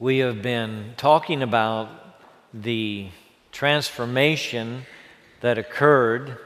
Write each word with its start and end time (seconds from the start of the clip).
We 0.00 0.20
have 0.20 0.40
been 0.40 0.94
talking 0.96 1.42
about 1.42 1.90
the 2.54 3.08
transformation 3.52 4.86
that 5.42 5.58
occurred 5.58 6.38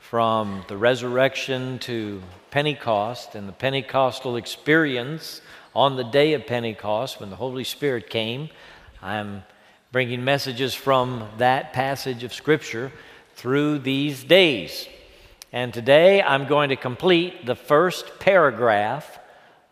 from 0.00 0.64
the 0.66 0.76
resurrection 0.76 1.78
to 1.78 2.20
Pentecost 2.50 3.36
and 3.36 3.48
the 3.48 3.52
Pentecostal 3.52 4.34
experience 4.34 5.40
on 5.72 5.94
the 5.94 6.02
day 6.02 6.32
of 6.32 6.48
Pentecost 6.48 7.20
when 7.20 7.30
the 7.30 7.36
Holy 7.36 7.62
Spirit 7.62 8.10
came. 8.10 8.50
I'm 9.00 9.44
bringing 9.92 10.24
messages 10.24 10.74
from 10.74 11.28
that 11.38 11.72
passage 11.72 12.24
of 12.24 12.34
Scripture 12.34 12.90
through 13.36 13.78
these 13.78 14.24
days. 14.24 14.88
And 15.52 15.72
today 15.72 16.20
I'm 16.20 16.48
going 16.48 16.70
to 16.70 16.76
complete 16.76 17.46
the 17.46 17.54
first 17.54 18.18
paragraph 18.18 19.20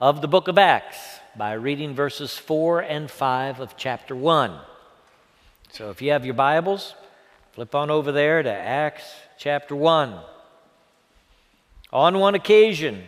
of 0.00 0.20
the 0.20 0.28
book 0.28 0.46
of 0.46 0.56
Acts 0.56 1.18
by 1.36 1.52
reading 1.54 1.94
verses 1.94 2.36
4 2.38 2.80
and 2.80 3.10
5 3.10 3.60
of 3.60 3.76
chapter 3.76 4.14
1. 4.14 4.56
So 5.70 5.90
if 5.90 6.00
you 6.00 6.12
have 6.12 6.24
your 6.24 6.34
Bibles, 6.34 6.94
flip 7.52 7.74
on 7.74 7.90
over 7.90 8.12
there 8.12 8.42
to 8.42 8.52
Acts 8.52 9.02
chapter 9.38 9.74
1. 9.74 10.14
On 11.92 12.18
one 12.18 12.34
occasion, 12.34 13.04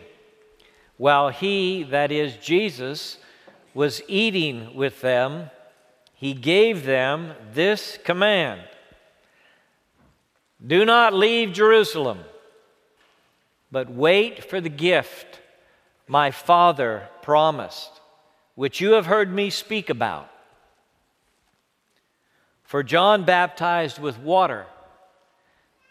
while 0.97 1.29
he, 1.29 1.83
that 1.83 2.11
is 2.11 2.35
Jesus, 2.37 3.17
was 3.73 4.01
eating 4.07 4.75
with 4.75 5.01
them, 5.01 5.49
he 6.13 6.33
gave 6.33 6.85
them 6.85 7.33
this 7.53 7.97
command 8.03 8.61
Do 10.65 10.83
not 10.83 11.13
leave 11.13 11.53
Jerusalem, 11.53 12.19
but 13.71 13.89
wait 13.89 14.43
for 14.43 14.59
the 14.59 14.69
gift 14.69 15.39
my 16.07 16.31
Father 16.31 17.07
promised, 17.21 17.96
which 18.57 18.81
you 18.81 18.93
have 18.93 19.05
heard 19.05 19.31
me 19.31 19.51
speak 19.51 19.87
about. 19.87 20.31
For 22.63 22.81
John 22.81 23.23
baptized 23.23 23.99
with 23.99 24.17
water, 24.17 24.65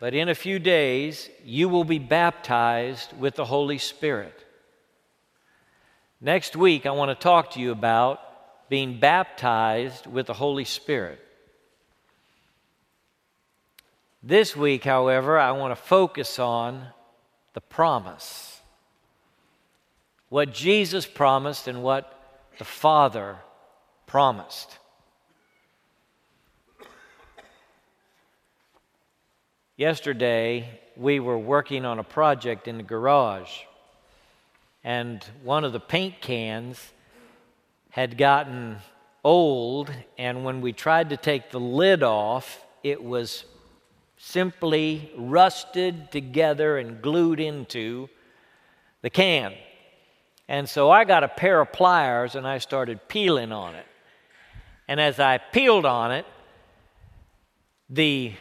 but 0.01 0.15
in 0.15 0.29
a 0.29 0.35
few 0.35 0.59
days 0.59 1.31
you 1.45 1.69
will 1.69 1.85
be 1.85 2.01
baptized 2.01 3.17
with 3.17 3.37
the 3.37 3.45
Holy 3.45 3.79
Spirit. 3.79 4.45
Next 6.21 6.57
week, 6.57 6.87
I 6.87 6.91
want 6.91 7.17
to 7.17 7.23
talk 7.23 7.53
to 7.53 7.61
you 7.61 7.71
about 7.71 8.19
being 8.69 8.99
baptized 8.99 10.09
with 10.09 10.27
the 10.27 10.35
Holy 10.35 10.65
Spirit. 10.65 11.21
This 14.25 14.57
week, 14.57 14.83
however, 14.83 15.39
I 15.39 15.53
want 15.53 15.71
to 15.71 15.81
focus 15.81 16.41
on 16.41 16.85
the 17.55 17.61
promise. 17.61 18.61
What 20.31 20.53
Jesus 20.53 21.07
promised 21.07 21.69
and 21.69 21.85
what 21.85 22.13
the 22.59 22.65
Father 22.65 23.37
promised. 24.07 24.79
Yesterday, 29.77 30.81
we 30.97 31.21
were 31.21 31.39
working 31.39 31.85
on 31.85 31.99
a 31.99 32.05
project 32.05 32.67
in 32.67 32.79
the 32.79 32.83
garage, 32.83 33.51
and 34.83 35.23
one 35.43 35.65
of 35.65 35.73
the 35.73 35.81
paint 35.81 36.21
cans 36.21 36.93
had 37.91 38.17
gotten 38.17 38.79
old, 39.23 39.93
and 40.17 40.45
when 40.45 40.61
we 40.61 40.73
tried 40.73 41.11
to 41.11 41.17
take 41.17 41.51
the 41.51 41.61
lid 41.61 42.03
off, 42.03 42.65
it 42.83 43.03
was 43.03 43.45
simply 44.17 45.13
rusted 45.17 46.11
together 46.11 46.79
and 46.79 47.03
glued 47.03 47.41
into 47.41 48.09
the 49.03 49.11
can. 49.11 49.53
And 50.49 50.69
so 50.69 50.91
I 50.91 51.05
got 51.05 51.25
a 51.25 51.29
pair 51.29 51.61
of 51.61 51.73
pliers 51.73 52.35
and 52.35 52.47
I 52.47 52.59
started 52.59 53.09
peeling 53.09 53.53
on 53.53 53.75
it. 53.75 53.87
And 54.89 55.01
as 55.01 55.19
I 55.19 55.39
peeled 55.39 55.85
on 55.85 56.13
it, 56.13 56.27
the 57.91 58.33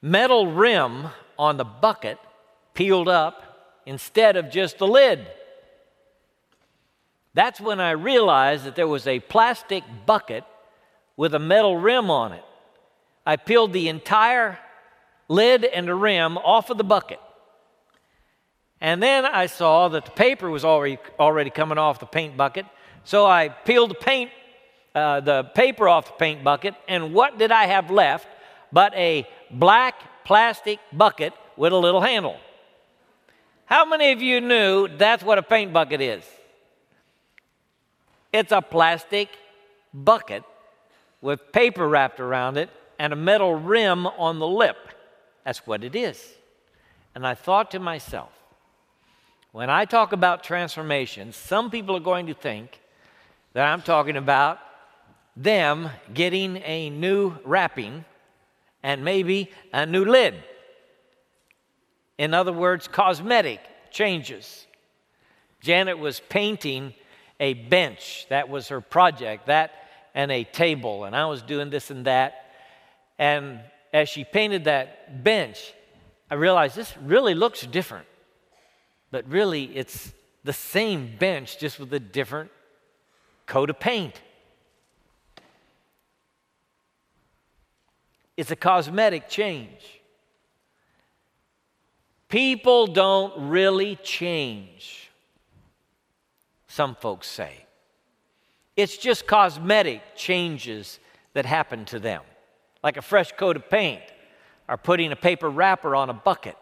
metal 0.00 0.46
rim 0.46 1.08
on 1.38 1.56
the 1.56 1.64
bucket 1.64 2.18
peeled 2.74 3.08
up 3.08 3.80
instead 3.86 4.36
of 4.36 4.50
just 4.50 4.78
the 4.78 4.86
lid. 4.86 5.26
That's 7.34 7.60
when 7.60 7.80
I 7.80 7.90
realized 7.90 8.64
that 8.64 8.76
there 8.76 8.86
was 8.86 9.06
a 9.06 9.18
plastic 9.18 9.82
bucket 10.06 10.44
with 11.16 11.34
a 11.34 11.40
metal 11.40 11.76
rim 11.76 12.10
on 12.10 12.32
it. 12.32 12.44
I 13.26 13.36
peeled 13.36 13.72
the 13.72 13.88
entire 13.88 14.58
lid 15.28 15.64
and 15.64 15.88
the 15.88 15.94
rim 15.94 16.38
off 16.38 16.70
of 16.70 16.78
the 16.78 16.84
bucket. 16.84 17.18
And 18.80 19.02
then 19.02 19.24
I 19.24 19.46
saw 19.46 19.88
that 19.88 20.04
the 20.04 20.10
paper 20.10 20.50
was 20.50 20.64
already, 20.64 20.98
already 21.18 21.50
coming 21.50 21.78
off 21.78 22.00
the 22.00 22.06
paint 22.06 22.36
bucket. 22.36 22.66
So 23.04 23.26
I 23.26 23.48
peeled 23.48 23.90
the 23.90 23.94
paint, 23.94 24.30
uh, 24.94 25.20
the 25.20 25.44
paper 25.54 25.88
off 25.88 26.06
the 26.06 26.12
paint 26.12 26.44
bucket, 26.44 26.74
and 26.88 27.14
what 27.14 27.38
did 27.38 27.52
I 27.52 27.66
have 27.66 27.90
left 27.90 28.28
but 28.72 28.94
a 28.94 29.26
black 29.50 30.24
plastic 30.24 30.80
bucket 30.92 31.32
with 31.56 31.72
a 31.72 31.76
little 31.76 32.00
handle? 32.00 32.36
How 33.66 33.84
many 33.84 34.12
of 34.12 34.20
you 34.20 34.40
knew 34.40 34.88
that's 34.88 35.22
what 35.22 35.38
a 35.38 35.42
paint 35.42 35.72
bucket 35.72 36.00
is? 36.00 36.24
It's 38.32 38.52
a 38.52 38.60
plastic 38.60 39.28
bucket 39.92 40.42
with 41.20 41.52
paper 41.52 41.88
wrapped 41.88 42.20
around 42.20 42.58
it 42.58 42.68
and 42.98 43.12
a 43.12 43.16
metal 43.16 43.54
rim 43.54 44.06
on 44.06 44.38
the 44.38 44.46
lip. 44.46 44.76
That's 45.44 45.66
what 45.66 45.84
it 45.84 45.94
is. 45.94 46.22
And 47.14 47.26
I 47.26 47.34
thought 47.34 47.70
to 47.70 47.78
myself, 47.78 48.30
when 49.54 49.70
I 49.70 49.84
talk 49.84 50.10
about 50.10 50.42
transformation, 50.42 51.30
some 51.30 51.70
people 51.70 51.94
are 51.94 52.00
going 52.00 52.26
to 52.26 52.34
think 52.34 52.80
that 53.52 53.64
I'm 53.64 53.82
talking 53.82 54.16
about 54.16 54.58
them 55.36 55.90
getting 56.12 56.56
a 56.56 56.90
new 56.90 57.36
wrapping 57.44 58.04
and 58.82 59.04
maybe 59.04 59.52
a 59.72 59.86
new 59.86 60.04
lid. 60.04 60.34
In 62.18 62.34
other 62.34 62.52
words, 62.52 62.88
cosmetic 62.88 63.60
changes. 63.92 64.66
Janet 65.60 66.00
was 66.00 66.18
painting 66.28 66.92
a 67.38 67.54
bench. 67.54 68.26
That 68.30 68.48
was 68.48 68.66
her 68.70 68.80
project, 68.80 69.46
that 69.46 69.70
and 70.16 70.32
a 70.32 70.42
table. 70.42 71.04
And 71.04 71.14
I 71.14 71.26
was 71.26 71.42
doing 71.42 71.70
this 71.70 71.92
and 71.92 72.06
that. 72.06 72.56
And 73.20 73.60
as 73.92 74.08
she 74.08 74.24
painted 74.24 74.64
that 74.64 75.22
bench, 75.22 75.72
I 76.28 76.34
realized 76.34 76.74
this 76.74 76.92
really 76.98 77.34
looks 77.34 77.64
different. 77.64 78.08
But 79.14 79.30
really, 79.30 79.66
it's 79.76 80.12
the 80.42 80.52
same 80.52 81.14
bench, 81.16 81.60
just 81.60 81.78
with 81.78 81.94
a 81.94 82.00
different 82.00 82.50
coat 83.46 83.70
of 83.70 83.78
paint. 83.78 84.20
It's 88.36 88.50
a 88.50 88.56
cosmetic 88.56 89.28
change. 89.28 90.00
People 92.28 92.88
don't 92.88 93.50
really 93.50 93.94
change 94.02 95.12
some 96.66 96.96
folks 96.96 97.28
say. 97.28 97.66
It's 98.76 98.96
just 98.96 99.28
cosmetic 99.28 100.16
changes 100.16 100.98
that 101.34 101.46
happen 101.46 101.84
to 101.84 102.00
them, 102.00 102.22
like 102.82 102.96
a 102.96 103.02
fresh 103.02 103.30
coat 103.30 103.54
of 103.54 103.70
paint 103.70 104.02
or 104.68 104.76
putting 104.76 105.12
a 105.12 105.16
paper 105.16 105.48
wrapper 105.48 105.94
on 105.94 106.10
a 106.10 106.14
bucket. 106.14 106.56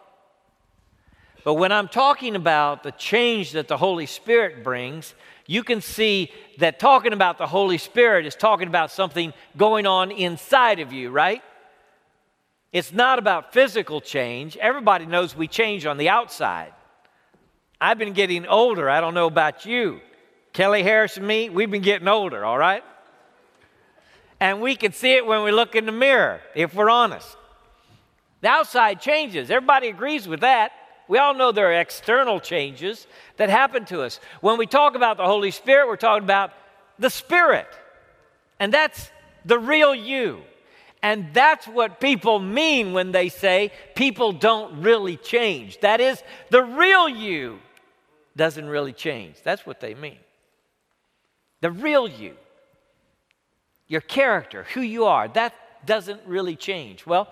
But 1.43 1.55
when 1.55 1.71
I'm 1.71 1.87
talking 1.87 2.35
about 2.35 2.83
the 2.83 2.91
change 2.91 3.51
that 3.51 3.67
the 3.67 3.77
Holy 3.77 4.05
Spirit 4.05 4.63
brings, 4.63 5.13
you 5.45 5.63
can 5.63 5.81
see 5.81 6.31
that 6.59 6.79
talking 6.79 7.11
about 7.11 7.37
the 7.37 7.47
Holy 7.47 7.77
Spirit 7.77 8.25
is 8.25 8.35
talking 8.35 8.67
about 8.67 8.91
something 8.91 9.33
going 9.57 9.85
on 9.85 10.11
inside 10.11 10.79
of 10.79 10.93
you, 10.93 11.09
right? 11.09 11.41
It's 12.71 12.93
not 12.93 13.19
about 13.19 13.53
physical 13.53 13.99
change. 13.99 14.55
Everybody 14.57 15.05
knows 15.05 15.35
we 15.35 15.47
change 15.47 15.85
on 15.85 15.97
the 15.97 16.09
outside. 16.09 16.73
I've 17.79 17.97
been 17.97 18.13
getting 18.13 18.47
older. 18.47 18.89
I 18.89 19.01
don't 19.01 19.13
know 19.13 19.27
about 19.27 19.65
you. 19.65 19.99
Kelly 20.53 20.81
Harris 20.81 21.17
and 21.17 21.27
me, 21.27 21.49
we've 21.49 21.69
been 21.69 21.81
getting 21.81 22.07
older, 22.07 22.45
all 22.45 22.57
right? 22.57 22.83
And 24.39 24.61
we 24.61 24.75
can 24.75 24.93
see 24.93 25.13
it 25.13 25.25
when 25.25 25.43
we 25.43 25.51
look 25.51 25.75
in 25.75 25.85
the 25.85 25.91
mirror, 25.91 26.39
if 26.55 26.73
we're 26.73 26.89
honest. 26.89 27.35
The 28.41 28.47
outside 28.47 29.01
changes. 29.01 29.51
Everybody 29.51 29.89
agrees 29.89 30.27
with 30.27 30.41
that. 30.41 30.71
We 31.07 31.17
all 31.17 31.33
know 31.33 31.51
there 31.51 31.69
are 31.69 31.81
external 31.81 32.39
changes 32.39 33.07
that 33.37 33.49
happen 33.49 33.85
to 33.85 34.01
us. 34.01 34.19
When 34.41 34.57
we 34.57 34.65
talk 34.65 34.95
about 34.95 35.17
the 35.17 35.25
Holy 35.25 35.51
Spirit, 35.51 35.87
we're 35.87 35.95
talking 35.97 36.23
about 36.23 36.51
the 36.97 37.09
Spirit. 37.09 37.67
And 38.59 38.73
that's 38.73 39.11
the 39.45 39.59
real 39.59 39.93
you. 39.93 40.41
And 41.01 41.33
that's 41.33 41.67
what 41.67 41.99
people 41.99 42.39
mean 42.39 42.93
when 42.93 43.11
they 43.11 43.27
say 43.27 43.71
people 43.93 44.31
don't 44.31 44.81
really 44.81 45.17
change. 45.17 45.79
That 45.81 45.99
is, 45.99 46.23
the 46.49 46.63
real 46.63 47.09
you 47.09 47.59
doesn't 48.37 48.65
really 48.65 48.93
change. 48.93 49.35
That's 49.43 49.65
what 49.65 49.81
they 49.81 49.93
mean. 49.95 50.19
The 51.59 51.71
real 51.71 52.07
you, 52.07 52.35
your 53.87 54.01
character, 54.01 54.65
who 54.73 54.81
you 54.81 55.05
are, 55.05 55.27
that 55.29 55.53
doesn't 55.85 56.21
really 56.25 56.55
change. 56.55 57.05
Well, 57.05 57.29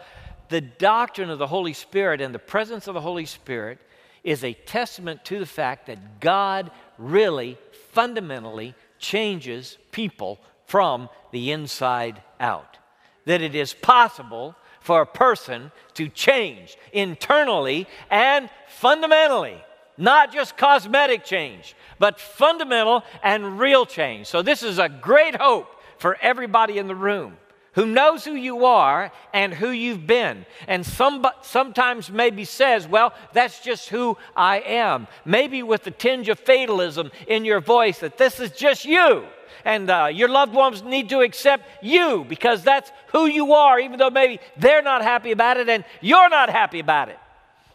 the 0.52 0.62
doctrine 0.62 1.30
of 1.30 1.40
the 1.40 1.48
Holy 1.48 1.72
Spirit 1.72 2.20
and 2.20 2.36
the 2.36 2.40
presence 2.40 2.88
of 2.88 2.94
the 2.94 3.02
Holy 3.02 3.26
Spirit 3.26 3.80
is 4.22 4.44
a 4.44 4.54
testament 4.54 5.24
to 5.26 5.40
the 5.40 5.46
fact 5.46 5.88
that 5.88 6.20
God 6.20 6.70
really 6.98 7.58
fundamentally 7.94 8.76
changes 9.00 9.78
people 9.92 10.40
from 10.68 11.10
the 11.32 11.52
inside 11.52 12.22
out. 12.40 12.78
That 13.26 13.42
it 13.42 13.56
is 13.56 13.74
possible 13.74 14.56
for 14.82 15.02
a 15.02 15.06
person 15.06 15.72
to 15.94 16.10
change 16.10 16.78
internally 16.92 17.88
and 18.10 18.50
fundamentally. 18.68 19.64
Not 19.98 20.34
just 20.34 20.58
cosmetic 20.58 21.24
change, 21.24 21.76
but 21.98 22.20
fundamental 22.20 23.04
and 23.24 23.58
real 23.58 23.86
change. 23.86 24.28
So, 24.28 24.42
this 24.42 24.64
is 24.64 24.80
a 24.80 24.90
great 24.90 25.36
hope 25.36 25.82
for 25.98 26.18
everybody 26.22 26.78
in 26.78 26.88
the 26.88 26.96
room 26.96 27.38
who 27.74 27.86
knows 27.86 28.26
who 28.26 28.34
you 28.34 28.66
are 28.66 29.12
and 29.34 29.54
who 29.54 29.70
you've 29.70 30.06
been. 30.06 30.46
And 30.68 30.86
some, 30.86 31.26
sometimes 31.42 32.12
maybe 32.12 32.44
says, 32.44 32.88
well, 32.88 33.14
that's 33.34 33.62
just 33.62 33.90
who 33.90 34.18
I 34.36 34.60
am. 34.60 35.08
Maybe 35.24 35.64
with 35.64 35.84
the 35.84 35.92
tinge 35.92 36.28
of 36.28 36.40
fatalism 36.40 37.12
in 37.28 37.46
your 37.46 37.62
voice 37.62 38.00
that 38.00 38.18
this 38.18 38.40
is 38.40 38.52
just 38.52 38.84
you. 38.84 39.24
And 39.64 39.90
uh, 39.90 40.10
your 40.12 40.28
loved 40.28 40.54
ones 40.54 40.84
need 40.84 41.10
to 41.10 41.22
accept 41.22 41.66
you 41.84 42.26
because 42.28 42.64
that's 42.64 42.92
who 43.12 43.28
you 43.28 43.54
are, 43.54 43.80
even 43.80 44.00
though 44.00 44.10
maybe 44.10 44.40
they're 44.58 44.82
not 44.82 45.02
happy 45.02 45.32
about 45.32 45.58
it 45.58 45.70
and 45.70 45.86
you're 46.02 46.30
not 46.30 46.50
happy 46.50 46.80
about 46.80 47.10
it. 47.10 47.20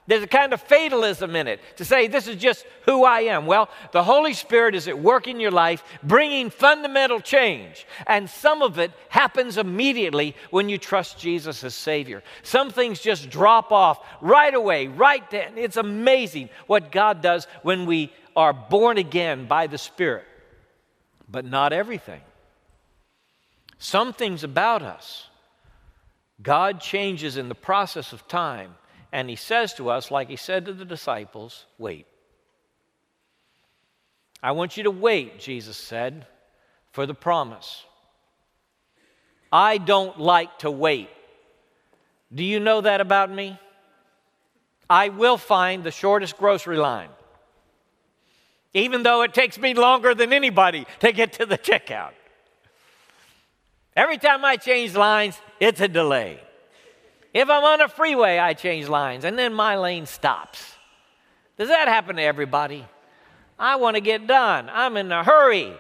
There's 0.07 0.23
a 0.23 0.29
kind 0.29 0.53
of 0.53 0.61
fatalism 0.61 1.35
in 1.35 1.49
it 1.49 1.61
to 1.77 1.85
say, 1.85 2.07
this 2.07 2.29
is 2.29 2.37
just 2.37 2.65
who 2.85 3.05
I 3.05 3.23
am. 3.23 3.47
Well, 3.47 3.69
the 3.91 4.05
Holy 4.05 4.35
Spirit 4.35 4.77
is 4.77 4.87
at 4.87 4.99
work 4.99 5.27
in 5.27 5.41
your 5.41 5.51
life, 5.51 5.83
bringing 6.03 6.49
fundamental 6.49 7.21
change. 7.21 7.87
And 8.07 8.31
some 8.31 8.63
of 8.63 8.79
it 8.79 8.93
happens 9.09 9.59
immediately 9.59 10.37
when 10.51 10.69
you 10.69 10.79
trust 10.79 11.19
Jesus 11.19 11.65
as 11.65 11.75
Savior. 11.75 12.23
Some 12.45 12.71
things 12.71 13.01
just 13.01 13.31
drop 13.31 13.73
off 13.73 13.99
right 14.21 14.55
away, 14.55 14.87
right 14.87 15.29
then. 15.31 15.59
It's 15.59 15.77
amazing 15.77 16.51
what 16.69 16.93
God 16.93 17.21
does 17.21 17.49
when 17.63 17.85
we 17.85 18.13
are 18.37 18.53
born 18.53 18.99
again 18.99 19.47
by 19.47 19.67
the 19.67 19.79
Spirit. 19.79 20.25
But 21.29 21.45
not 21.45 21.73
everything. 21.73 22.21
Some 23.79 24.13
things 24.13 24.45
about 24.45 24.83
us, 24.83 25.27
God 26.41 26.81
changes 26.81 27.37
in 27.37 27.49
the 27.49 27.55
process 27.57 28.13
of 28.13 28.29
time 28.29 28.77
and 29.17 29.31
he 29.31 29.37
says 29.37 29.73
to 29.73 29.89
us, 29.89 30.11
like 30.11 30.29
he 30.29 30.37
said 30.37 30.67
to 30.67 30.75
the 30.75 30.85
disciples, 30.85 31.65
wait. 31.79 32.07
I 34.43 34.53
want 34.53 34.77
you 34.77 34.83
to 34.83 34.91
wait, 34.91 35.41
Jesus 35.41 35.79
said, 35.79 36.27
for 36.93 37.07
the 37.07 37.15
promise. 37.15 37.83
I 39.51 39.79
don't 39.79 40.21
like 40.21 40.59
to 40.59 40.71
wait. 40.71 41.09
Do 42.35 42.45
you 42.45 42.61
know 42.61 42.83
that 42.83 43.01
about 43.01 43.31
me? 43.31 43.59
I 44.91 45.09
will 45.09 45.39
find 45.39 45.83
the 45.83 45.91
shortest 45.91 46.37
grocery 46.37 46.77
line, 46.77 47.09
even 48.75 49.03
though 49.03 49.23
it 49.23 49.33
takes 49.33 49.59
me 49.59 49.73
longer 49.73 50.15
than 50.15 50.35
anybody 50.35 50.87
to 51.01 51.11
get 51.11 51.33
to 51.35 51.47
the 51.47 51.57
checkout. 51.57 52.13
Every 53.97 54.19
time 54.19 54.45
I 54.45 54.57
change 54.57 54.95
lines, 54.95 55.41
it's 55.59 55.81
a 55.81 55.89
delay. 55.89 56.39
If 57.37 57.51
I'm 57.51 57.65
on 57.65 57.83
a 57.83 57.89
freeway, 57.89 58.39
I 58.39 58.55
change 58.55 58.89
lines 58.89 59.27
and 59.27 59.39
then 59.39 59.53
my 59.53 59.77
lane 59.77 60.07
stops. 60.07 60.75
Does 61.59 61.69
that 61.69 61.87
happen 61.87 62.17
to 62.17 62.23
everybody? 62.23 62.87
I 63.59 63.77
want 63.77 63.97
to 63.97 64.01
get 64.01 64.27
done. 64.27 64.71
I'm 64.73 64.97
in 64.97 65.13
a 65.13 65.23
hurry. 65.23 65.75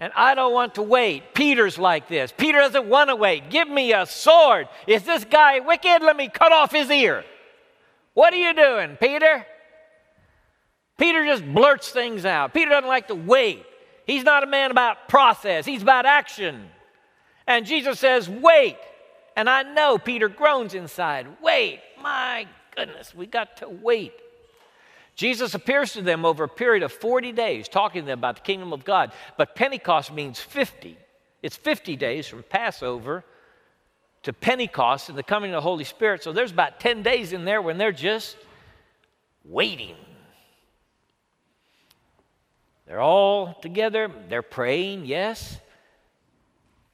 And 0.00 0.12
I 0.16 0.34
don't 0.34 0.52
want 0.52 0.74
to 0.74 0.82
wait. 0.82 1.34
Peter's 1.34 1.78
like 1.78 2.08
this. 2.08 2.34
Peter 2.36 2.58
doesn't 2.58 2.88
want 2.88 3.10
to 3.10 3.16
wait. 3.16 3.48
Give 3.48 3.68
me 3.68 3.92
a 3.92 4.06
sword. 4.06 4.68
Is 4.88 5.04
this 5.04 5.24
guy 5.24 5.60
wicked? 5.60 6.02
Let 6.02 6.16
me 6.16 6.28
cut 6.28 6.50
off 6.50 6.72
his 6.72 6.90
ear. 6.90 7.24
What 8.14 8.32
are 8.32 8.36
you 8.36 8.54
doing, 8.54 8.96
Peter? 8.96 9.46
Peter 10.98 11.24
just 11.24 11.46
blurts 11.46 11.90
things 11.90 12.24
out. 12.24 12.52
Peter 12.52 12.70
doesn't 12.70 12.88
like 12.88 13.06
to 13.06 13.14
wait. 13.14 13.64
He's 14.04 14.24
not 14.24 14.42
a 14.42 14.48
man 14.48 14.72
about 14.72 15.08
process, 15.08 15.64
he's 15.64 15.82
about 15.82 16.06
action. 16.06 16.70
And 17.46 17.64
Jesus 17.64 18.00
says, 18.00 18.28
Wait. 18.28 18.78
And 19.36 19.50
I 19.50 19.62
know 19.62 19.98
Peter 19.98 20.28
groans 20.28 20.74
inside. 20.74 21.26
Wait, 21.42 21.80
my 22.00 22.46
goodness, 22.76 23.14
we 23.14 23.26
got 23.26 23.56
to 23.58 23.68
wait. 23.68 24.12
Jesus 25.16 25.54
appears 25.54 25.92
to 25.92 26.02
them 26.02 26.24
over 26.24 26.44
a 26.44 26.48
period 26.48 26.82
of 26.82 26.92
40 26.92 27.32
days, 27.32 27.68
talking 27.68 28.02
to 28.02 28.06
them 28.06 28.18
about 28.18 28.36
the 28.36 28.42
kingdom 28.42 28.72
of 28.72 28.84
God. 28.84 29.12
But 29.36 29.54
Pentecost 29.54 30.12
means 30.12 30.40
50. 30.40 30.96
It's 31.42 31.56
50 31.56 31.96
days 31.96 32.26
from 32.26 32.42
Passover 32.42 33.24
to 34.22 34.32
Pentecost 34.32 35.08
and 35.08 35.18
the 35.18 35.22
coming 35.22 35.50
of 35.50 35.56
the 35.56 35.60
Holy 35.60 35.84
Spirit. 35.84 36.22
So 36.22 36.32
there's 36.32 36.50
about 36.50 36.80
10 36.80 37.02
days 37.02 37.32
in 37.32 37.44
there 37.44 37.62
when 37.62 37.78
they're 37.78 37.92
just 37.92 38.36
waiting. 39.44 39.96
They're 42.86 43.00
all 43.00 43.54
together, 43.62 44.10
they're 44.28 44.42
praying, 44.42 45.06
yes. 45.06 45.58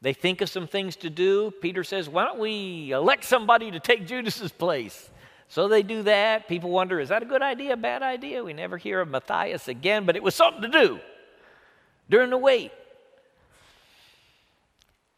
They 0.02 0.12
think 0.12 0.41
of 0.41 0.49
some 0.49 0.67
things 0.67 0.97
to 0.97 1.11
do. 1.11 1.50
Peter 1.61 1.85
says, 1.85 2.08
Why 2.08 2.25
don't 2.25 2.38
we 2.38 2.93
elect 2.93 3.25
somebody 3.25 3.70
to 3.70 3.81
take 3.81 4.06
Judas's 4.06 4.50
place? 4.52 5.11
So 5.49 5.69
they 5.69 5.82
do 5.82 6.05
that. 6.05 6.49
People 6.49 6.70
wonder, 6.70 7.00
is 7.00 7.08
that 7.08 7.23
a 7.23 7.26
good 7.26 7.43
idea, 7.43 7.73
a 7.75 7.76
bad 7.76 8.02
idea? 8.02 8.43
We 8.43 8.52
never 8.52 8.79
hear 8.79 9.00
of 9.00 9.08
Matthias 9.08 9.69
again, 9.69 10.06
but 10.06 10.17
it 10.17 10.23
was 10.23 10.35
something 10.35 10.62
to 10.62 10.69
do 10.69 11.00
during 12.08 12.31
the 12.31 12.38
wait. 12.38 12.73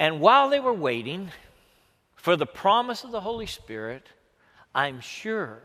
And 0.00 0.20
while 0.20 0.48
they 0.48 0.58
were 0.58 0.72
waiting 0.72 1.30
for 2.16 2.34
the 2.34 2.46
promise 2.46 3.04
of 3.04 3.12
the 3.12 3.20
Holy 3.20 3.46
Spirit, 3.46 4.08
I'm 4.74 5.00
sure 5.00 5.60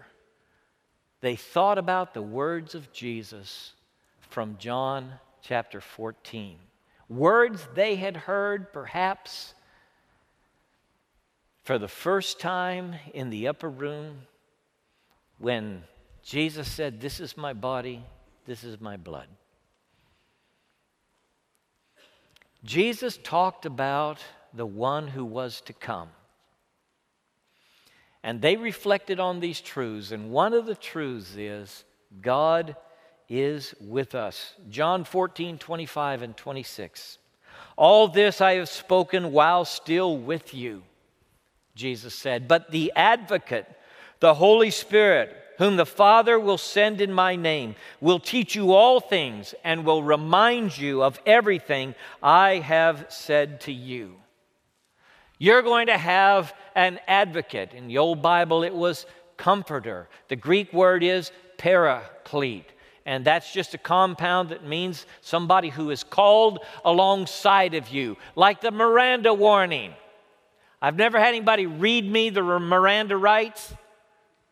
they 1.21 1.35
thought 1.35 1.77
about 1.77 2.13
the 2.13 2.21
words 2.21 2.75
of 2.75 2.91
Jesus 2.91 3.73
from 4.29 4.57
John 4.59 5.13
chapter 5.41 5.81
14 5.81 6.59
words 7.09 7.67
they 7.73 7.95
had 7.95 8.17
heard 8.17 8.71
perhaps 8.73 9.53
for 11.63 11.77
the 11.77 11.87
first 11.87 12.39
time 12.39 12.95
in 13.13 13.29
the 13.29 13.47
upper 13.47 13.69
room 13.69 14.21
when 15.37 15.83
Jesus 16.23 16.69
said, 16.69 16.99
This 16.99 17.19
is 17.19 17.37
my 17.37 17.53
body, 17.53 18.03
this 18.45 18.63
is 18.63 18.79
my 18.79 18.97
blood. 18.97 19.27
Jesus 22.63 23.17
talked 23.23 23.65
about 23.65 24.19
the 24.53 24.65
one 24.65 25.07
who 25.07 25.23
was 25.23 25.61
to 25.61 25.73
come. 25.73 26.09
And 28.23 28.41
they 28.41 28.57
reflected 28.57 29.19
on 29.19 29.39
these 29.39 29.61
truths, 29.61 30.11
and 30.11 30.31
one 30.31 30.53
of 30.53 30.65
the 30.65 30.75
truths 30.75 31.35
is 31.37 31.85
God 32.21 32.75
is 33.29 33.73
with 33.79 34.15
us. 34.15 34.53
John 34.69 35.03
14, 35.03 35.57
25 35.57 36.21
and 36.21 36.37
26. 36.37 37.17
All 37.75 38.07
this 38.07 38.41
I 38.41 38.53
have 38.53 38.69
spoken 38.69 39.31
while 39.31 39.65
still 39.65 40.17
with 40.17 40.53
you, 40.53 40.83
Jesus 41.75 42.15
said. 42.15 42.47
But 42.47 42.71
the 42.71 42.91
advocate, 42.95 43.67
the 44.19 44.35
Holy 44.35 44.71
Spirit, 44.71 45.35
whom 45.57 45.75
the 45.75 45.85
Father 45.85 46.39
will 46.39 46.57
send 46.57 47.01
in 47.01 47.11
my 47.11 47.35
name, 47.35 47.75
will 47.99 48.19
teach 48.19 48.55
you 48.55 48.73
all 48.73 48.99
things 48.99 49.53
and 49.63 49.85
will 49.85 50.03
remind 50.03 50.77
you 50.77 51.03
of 51.03 51.19
everything 51.25 51.95
I 52.21 52.55
have 52.57 53.07
said 53.09 53.61
to 53.61 53.71
you. 53.71 54.15
You're 55.39 55.61
going 55.61 55.87
to 55.87 55.97
have 55.97 56.53
an 56.75 56.99
advocate. 57.07 57.73
In 57.73 57.87
the 57.87 57.99
Old 57.99 58.23
Bible, 58.23 58.63
it 58.63 58.73
was 58.73 59.05
comforter. 59.35 60.09
The 60.29 60.35
Greek 60.35 60.73
word 60.73 61.03
is 61.03 61.31
paraclete 61.57 62.71
and 63.07 63.23
that's 63.23 63.53
just 63.53 63.73
a 63.73 63.77
compound 63.77 64.49
that 64.49 64.67
means 64.67 65.05
somebody 65.21 65.69
who 65.69 65.91
is 65.91 66.03
called 66.03 66.59
alongside 66.83 67.73
of 67.73 67.87
you, 67.87 68.17
like 68.35 68.59
the 68.59 68.69
Miranda 68.69 69.33
warning. 69.33 69.93
I've 70.81 70.97
never 70.97 71.17
had 71.17 71.29
anybody 71.29 71.65
read 71.67 72.05
me 72.05 72.29
the 72.29 72.43
Miranda 72.43 73.15
rights. 73.15 73.73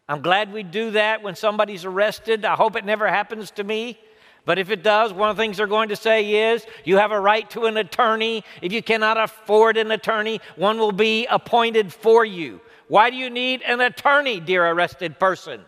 I'm 0.08 0.22
glad 0.22 0.54
we 0.54 0.64
do 0.64 0.92
that 0.92 1.22
when 1.22 1.36
somebody's 1.36 1.84
arrested. 1.84 2.46
I 2.46 2.56
hope 2.56 2.78
it 2.78 2.86
never 2.86 3.10
happens 3.10 3.52
to 3.52 3.64
me. 3.66 4.00
But 4.46 4.58
if 4.58 4.72
it 4.72 4.84
does, 4.84 5.12
one 5.12 5.30
of 5.30 5.36
the 5.36 5.44
things 5.44 5.58
they're 5.58 5.68
going 5.68 5.90
to 5.90 5.98
say 5.98 6.54
is 6.54 6.66
you 6.86 6.96
have 6.96 7.12
a 7.12 7.20
right 7.20 7.50
to 7.50 7.66
an 7.66 7.76
attorney. 7.76 8.46
If 8.62 8.72
you 8.72 8.82
cannot 8.82 9.18
afford 9.18 9.76
an 9.76 9.92
attorney, 9.92 10.40
one 10.56 10.78
will 10.78 10.94
be 10.94 11.26
appointed 11.26 11.92
for 11.92 12.24
you. 12.24 12.62
Why 12.88 13.10
do 13.10 13.18
you 13.18 13.30
need 13.30 13.64
an 13.64 13.82
attorney, 13.82 14.40
dear 14.40 14.66
arrested 14.66 15.20
person? 15.20 15.66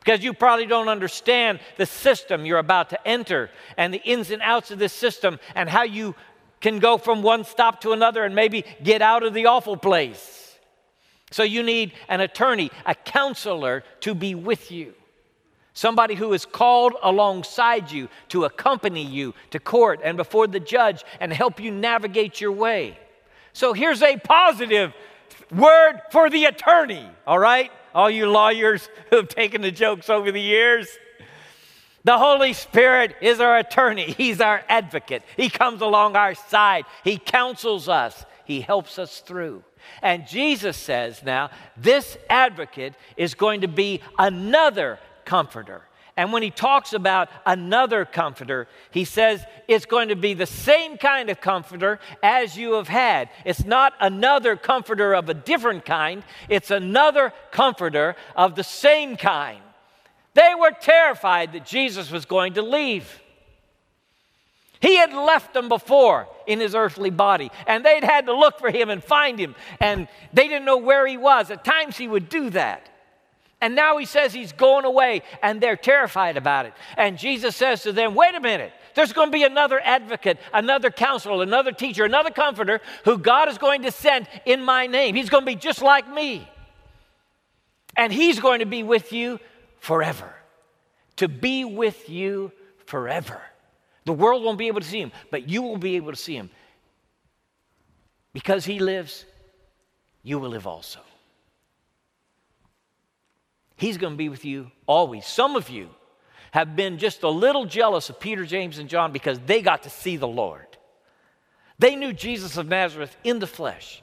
Because 0.00 0.24
you 0.24 0.32
probably 0.32 0.66
don't 0.66 0.88
understand 0.88 1.60
the 1.76 1.86
system 1.86 2.44
you're 2.44 2.58
about 2.58 2.90
to 2.90 3.08
enter 3.08 3.50
and 3.76 3.94
the 3.94 4.02
ins 4.02 4.30
and 4.30 4.42
outs 4.42 4.70
of 4.70 4.78
this 4.78 4.92
system 4.92 5.38
and 5.54 5.68
how 5.68 5.82
you 5.82 6.14
can 6.60 6.78
go 6.78 6.98
from 6.98 7.22
one 7.22 7.44
stop 7.44 7.80
to 7.82 7.92
another 7.92 8.24
and 8.24 8.34
maybe 8.34 8.64
get 8.82 9.02
out 9.02 9.22
of 9.22 9.34
the 9.34 9.46
awful 9.46 9.76
place. 9.76 10.58
So 11.30 11.42
you 11.42 11.62
need 11.62 11.92
an 12.08 12.20
attorney, 12.20 12.70
a 12.84 12.94
counselor 12.94 13.84
to 14.00 14.14
be 14.14 14.34
with 14.34 14.70
you. 14.70 14.94
Somebody 15.72 16.14
who 16.14 16.32
is 16.32 16.44
called 16.44 16.94
alongside 17.02 17.90
you 17.90 18.08
to 18.30 18.44
accompany 18.44 19.04
you 19.04 19.34
to 19.50 19.60
court 19.60 20.00
and 20.02 20.16
before 20.16 20.46
the 20.46 20.60
judge 20.60 21.04
and 21.20 21.32
help 21.32 21.60
you 21.60 21.70
navigate 21.70 22.40
your 22.40 22.52
way. 22.52 22.98
So 23.52 23.72
here's 23.72 24.02
a 24.02 24.16
positive 24.16 24.92
word 25.50 26.00
for 26.10 26.28
the 26.28 26.46
attorney, 26.46 27.08
all 27.26 27.38
right? 27.38 27.70
All 27.94 28.10
you 28.10 28.26
lawyers 28.26 28.88
who 29.10 29.16
have 29.16 29.28
taken 29.28 29.62
the 29.62 29.70
jokes 29.70 30.08
over 30.10 30.30
the 30.32 30.40
years. 30.40 30.88
The 32.04 32.18
Holy 32.18 32.54
Spirit 32.54 33.14
is 33.20 33.40
our 33.40 33.58
attorney. 33.58 34.12
He's 34.12 34.40
our 34.40 34.64
advocate. 34.68 35.22
He 35.36 35.50
comes 35.50 35.82
along 35.82 36.16
our 36.16 36.34
side. 36.34 36.84
He 37.04 37.18
counsels 37.18 37.88
us. 37.88 38.24
He 38.46 38.62
helps 38.62 38.98
us 38.98 39.20
through. 39.20 39.62
And 40.02 40.26
Jesus 40.26 40.76
says 40.76 41.22
now, 41.22 41.50
this 41.76 42.16
advocate 42.28 42.94
is 43.16 43.34
going 43.34 43.62
to 43.62 43.68
be 43.68 44.00
another 44.18 44.98
comforter. 45.24 45.82
And 46.20 46.34
when 46.34 46.42
he 46.42 46.50
talks 46.50 46.92
about 46.92 47.30
another 47.46 48.04
comforter, 48.04 48.68
he 48.90 49.06
says 49.06 49.42
it's 49.66 49.86
going 49.86 50.10
to 50.10 50.16
be 50.16 50.34
the 50.34 50.44
same 50.44 50.98
kind 50.98 51.30
of 51.30 51.40
comforter 51.40 51.98
as 52.22 52.58
you 52.58 52.74
have 52.74 52.88
had. 52.88 53.30
It's 53.46 53.64
not 53.64 53.94
another 53.98 54.54
comforter 54.54 55.14
of 55.14 55.30
a 55.30 55.34
different 55.34 55.86
kind, 55.86 56.22
it's 56.50 56.70
another 56.70 57.32
comforter 57.52 58.16
of 58.36 58.54
the 58.54 58.62
same 58.62 59.16
kind. 59.16 59.62
They 60.34 60.52
were 60.60 60.72
terrified 60.78 61.54
that 61.54 61.64
Jesus 61.64 62.10
was 62.10 62.26
going 62.26 62.52
to 62.52 62.62
leave. 62.62 63.22
He 64.82 64.96
had 64.96 65.14
left 65.14 65.54
them 65.54 65.70
before 65.70 66.28
in 66.46 66.60
his 66.60 66.74
earthly 66.74 67.08
body, 67.08 67.50
and 67.66 67.82
they'd 67.82 68.04
had 68.04 68.26
to 68.26 68.34
look 68.36 68.58
for 68.58 68.70
him 68.70 68.90
and 68.90 69.02
find 69.02 69.38
him, 69.38 69.54
and 69.80 70.06
they 70.34 70.48
didn't 70.48 70.66
know 70.66 70.76
where 70.76 71.06
he 71.06 71.16
was. 71.16 71.50
At 71.50 71.64
times 71.64 71.96
he 71.96 72.06
would 72.06 72.28
do 72.28 72.50
that. 72.50 72.89
And 73.60 73.74
now 73.74 73.98
he 73.98 74.06
says 74.06 74.32
he's 74.32 74.52
going 74.52 74.86
away, 74.86 75.22
and 75.42 75.60
they're 75.60 75.76
terrified 75.76 76.36
about 76.36 76.66
it. 76.66 76.72
And 76.96 77.18
Jesus 77.18 77.54
says 77.54 77.82
to 77.82 77.92
them, 77.92 78.14
Wait 78.14 78.34
a 78.34 78.40
minute, 78.40 78.72
there's 78.94 79.12
going 79.12 79.28
to 79.28 79.32
be 79.32 79.44
another 79.44 79.80
advocate, 79.82 80.38
another 80.52 80.90
counselor, 80.90 81.42
another 81.42 81.72
teacher, 81.72 82.04
another 82.04 82.30
comforter 82.30 82.80
who 83.04 83.18
God 83.18 83.48
is 83.48 83.58
going 83.58 83.82
to 83.82 83.90
send 83.90 84.28
in 84.46 84.62
my 84.62 84.86
name. 84.86 85.14
He's 85.14 85.28
going 85.28 85.42
to 85.42 85.46
be 85.46 85.56
just 85.56 85.82
like 85.82 86.08
me. 86.08 86.48
And 87.96 88.12
he's 88.12 88.40
going 88.40 88.60
to 88.60 88.66
be 88.66 88.82
with 88.82 89.12
you 89.12 89.38
forever. 89.78 90.34
To 91.16 91.28
be 91.28 91.64
with 91.64 92.08
you 92.08 92.52
forever. 92.86 93.42
The 94.06 94.12
world 94.14 94.42
won't 94.42 94.58
be 94.58 94.68
able 94.68 94.80
to 94.80 94.86
see 94.86 95.00
him, 95.00 95.12
but 95.30 95.48
you 95.48 95.62
will 95.62 95.76
be 95.76 95.96
able 95.96 96.12
to 96.12 96.16
see 96.16 96.34
him. 96.34 96.50
Because 98.32 98.64
he 98.64 98.78
lives, 98.78 99.26
you 100.22 100.38
will 100.38 100.50
live 100.50 100.66
also. 100.66 101.00
He's 103.80 103.96
going 103.96 104.12
to 104.12 104.18
be 104.18 104.28
with 104.28 104.44
you 104.44 104.70
always. 104.86 105.24
Some 105.24 105.56
of 105.56 105.70
you 105.70 105.88
have 106.50 106.76
been 106.76 106.98
just 106.98 107.22
a 107.22 107.30
little 107.30 107.64
jealous 107.64 108.10
of 108.10 108.20
Peter, 108.20 108.44
James, 108.44 108.76
and 108.76 108.90
John 108.90 109.10
because 109.10 109.38
they 109.46 109.62
got 109.62 109.84
to 109.84 109.90
see 109.90 110.18
the 110.18 110.28
Lord. 110.28 110.66
They 111.78 111.96
knew 111.96 112.12
Jesus 112.12 112.58
of 112.58 112.68
Nazareth 112.68 113.16
in 113.24 113.38
the 113.38 113.46
flesh, 113.46 114.02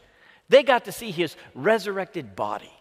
they 0.50 0.64
got 0.64 0.86
to 0.86 0.92
see 0.92 1.12
his 1.12 1.36
resurrected 1.54 2.36
body. 2.36 2.72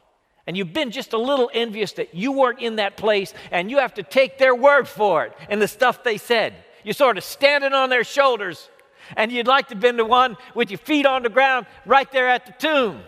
And 0.46 0.56
you've 0.56 0.72
been 0.72 0.90
just 0.90 1.12
a 1.12 1.18
little 1.18 1.50
envious 1.52 1.92
that 1.94 2.14
you 2.14 2.32
weren't 2.32 2.60
in 2.60 2.76
that 2.76 2.96
place 2.96 3.34
and 3.50 3.70
you 3.70 3.78
have 3.78 3.92
to 3.94 4.02
take 4.02 4.38
their 4.38 4.54
word 4.54 4.88
for 4.88 5.26
it 5.26 5.34
and 5.50 5.60
the 5.60 5.68
stuff 5.68 6.02
they 6.02 6.16
said. 6.16 6.54
You're 6.82 6.94
sort 6.94 7.18
of 7.18 7.24
standing 7.24 7.74
on 7.74 7.90
their 7.90 8.04
shoulders, 8.04 8.70
and 9.18 9.30
you'd 9.30 9.48
like 9.48 9.68
to 9.68 9.74
have 9.74 9.82
been 9.82 9.98
the 9.98 10.04
one 10.06 10.38
with 10.54 10.70
your 10.70 10.78
feet 10.78 11.04
on 11.04 11.24
the 11.24 11.28
ground 11.28 11.66
right 11.84 12.10
there 12.10 12.28
at 12.28 12.46
the 12.46 12.52
tomb. 12.52 13.02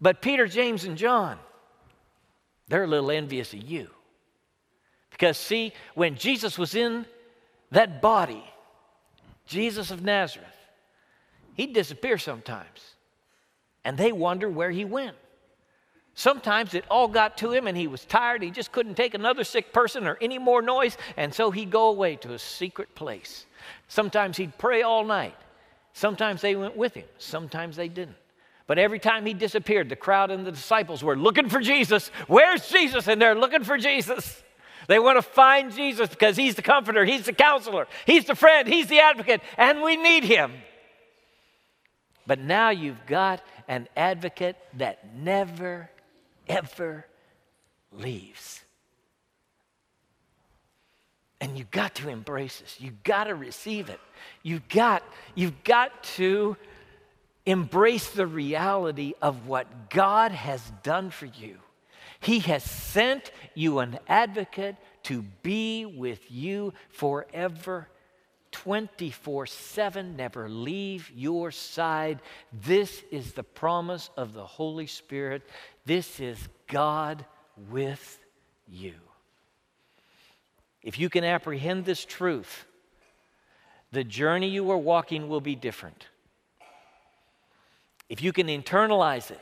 But 0.00 0.20
Peter, 0.20 0.48
James, 0.48 0.84
and 0.84 0.98
John, 0.98 1.38
they're 2.74 2.82
a 2.82 2.88
little 2.88 3.12
envious 3.12 3.52
of 3.52 3.62
you. 3.62 3.88
Because, 5.12 5.38
see, 5.38 5.72
when 5.94 6.16
Jesus 6.16 6.58
was 6.58 6.74
in 6.74 7.06
that 7.70 8.02
body, 8.02 8.42
Jesus 9.46 9.92
of 9.92 10.02
Nazareth, 10.02 10.48
he'd 11.54 11.72
disappear 11.72 12.18
sometimes. 12.18 12.96
And 13.84 13.96
they 13.96 14.10
wonder 14.10 14.48
where 14.48 14.72
he 14.72 14.84
went. 14.84 15.14
Sometimes 16.14 16.74
it 16.74 16.84
all 16.90 17.06
got 17.06 17.38
to 17.38 17.52
him 17.52 17.68
and 17.68 17.76
he 17.76 17.86
was 17.86 18.04
tired. 18.04 18.42
He 18.42 18.50
just 18.50 18.72
couldn't 18.72 18.96
take 18.96 19.14
another 19.14 19.44
sick 19.44 19.72
person 19.72 20.04
or 20.08 20.18
any 20.20 20.40
more 20.40 20.60
noise, 20.60 20.98
and 21.16 21.32
so 21.32 21.52
he'd 21.52 21.70
go 21.70 21.90
away 21.90 22.16
to 22.16 22.34
a 22.34 22.40
secret 22.40 22.92
place. 22.96 23.46
Sometimes 23.86 24.36
he'd 24.36 24.58
pray 24.58 24.82
all 24.82 25.04
night. 25.04 25.36
Sometimes 25.92 26.40
they 26.40 26.56
went 26.56 26.76
with 26.76 26.94
him, 26.94 27.06
sometimes 27.18 27.76
they 27.76 27.86
didn't. 27.86 28.16
But 28.66 28.78
every 28.78 28.98
time 28.98 29.26
he 29.26 29.34
disappeared, 29.34 29.88
the 29.88 29.96
crowd 29.96 30.30
and 30.30 30.46
the 30.46 30.52
disciples 30.52 31.04
were 31.04 31.16
looking 31.16 31.48
for 31.48 31.60
Jesus. 31.60 32.08
Where's 32.28 32.68
Jesus? 32.68 33.08
And 33.08 33.20
they're 33.20 33.34
looking 33.34 33.62
for 33.62 33.76
Jesus. 33.76 34.42
They 34.86 34.98
want 34.98 35.18
to 35.18 35.22
find 35.22 35.72
Jesus 35.72 36.08
because 36.08 36.36
he's 36.36 36.54
the 36.54 36.62
comforter, 36.62 37.04
he's 37.04 37.24
the 37.24 37.32
counselor, 37.32 37.86
he's 38.06 38.26
the 38.26 38.34
friend, 38.34 38.68
he's 38.68 38.86
the 38.88 39.00
advocate, 39.00 39.40
and 39.56 39.82
we 39.82 39.96
need 39.96 40.24
him. 40.24 40.52
But 42.26 42.38
now 42.38 42.70
you've 42.70 43.06
got 43.06 43.42
an 43.68 43.88
advocate 43.96 44.56
that 44.74 45.14
never 45.16 45.90
ever 46.48 47.06
leaves. 47.92 48.60
And 51.40 51.58
you've 51.58 51.70
got 51.70 51.96
to 51.96 52.08
embrace 52.08 52.60
this. 52.60 52.80
You've 52.80 53.02
got 53.02 53.24
to 53.24 53.34
receive 53.34 53.90
it. 53.90 54.00
You've 54.42 54.66
got, 54.68 55.02
you've 55.34 55.62
got 55.64 56.02
to 56.14 56.56
embrace 57.46 58.10
the 58.10 58.26
reality 58.26 59.14
of 59.20 59.46
what 59.46 59.90
God 59.90 60.32
has 60.32 60.62
done 60.82 61.10
for 61.10 61.26
you. 61.26 61.58
He 62.20 62.38
has 62.40 62.62
sent 62.62 63.30
you 63.54 63.80
an 63.80 63.98
advocate 64.08 64.76
to 65.04 65.22
be 65.42 65.84
with 65.84 66.30
you 66.30 66.72
forever 66.88 67.88
24 68.54 69.46
7, 69.46 70.16
never 70.16 70.48
leave 70.48 71.10
your 71.14 71.50
side. 71.50 72.20
This 72.52 73.02
is 73.10 73.32
the 73.32 73.42
promise 73.42 74.10
of 74.16 74.32
the 74.32 74.46
Holy 74.46 74.86
Spirit. 74.86 75.42
This 75.84 76.20
is 76.20 76.38
God 76.68 77.26
with 77.68 78.20
you. 78.68 78.94
If 80.84 81.00
you 81.00 81.10
can 81.10 81.24
apprehend 81.24 81.84
this 81.84 82.04
truth, 82.04 82.64
the 83.90 84.04
journey 84.04 84.48
you 84.48 84.70
are 84.70 84.78
walking 84.78 85.28
will 85.28 85.40
be 85.40 85.56
different. 85.56 86.06
If 88.08 88.22
you 88.22 88.32
can 88.32 88.48
internalize 88.48 89.30
it 89.30 89.40